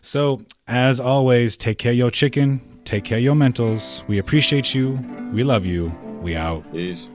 [0.00, 2.80] So as always, take care of your chicken.
[2.84, 4.06] Take care of your mentals.
[4.08, 4.92] We appreciate you.
[5.34, 5.88] We love you.
[6.22, 6.72] We out.
[6.72, 7.10] Peace.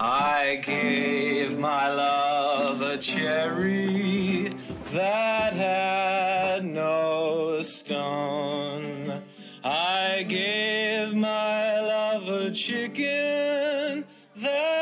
[0.00, 1.21] I gave
[1.62, 4.50] my love a cherry
[4.90, 9.22] that had no stone.
[9.62, 14.04] I gave my love a chicken
[14.38, 14.81] that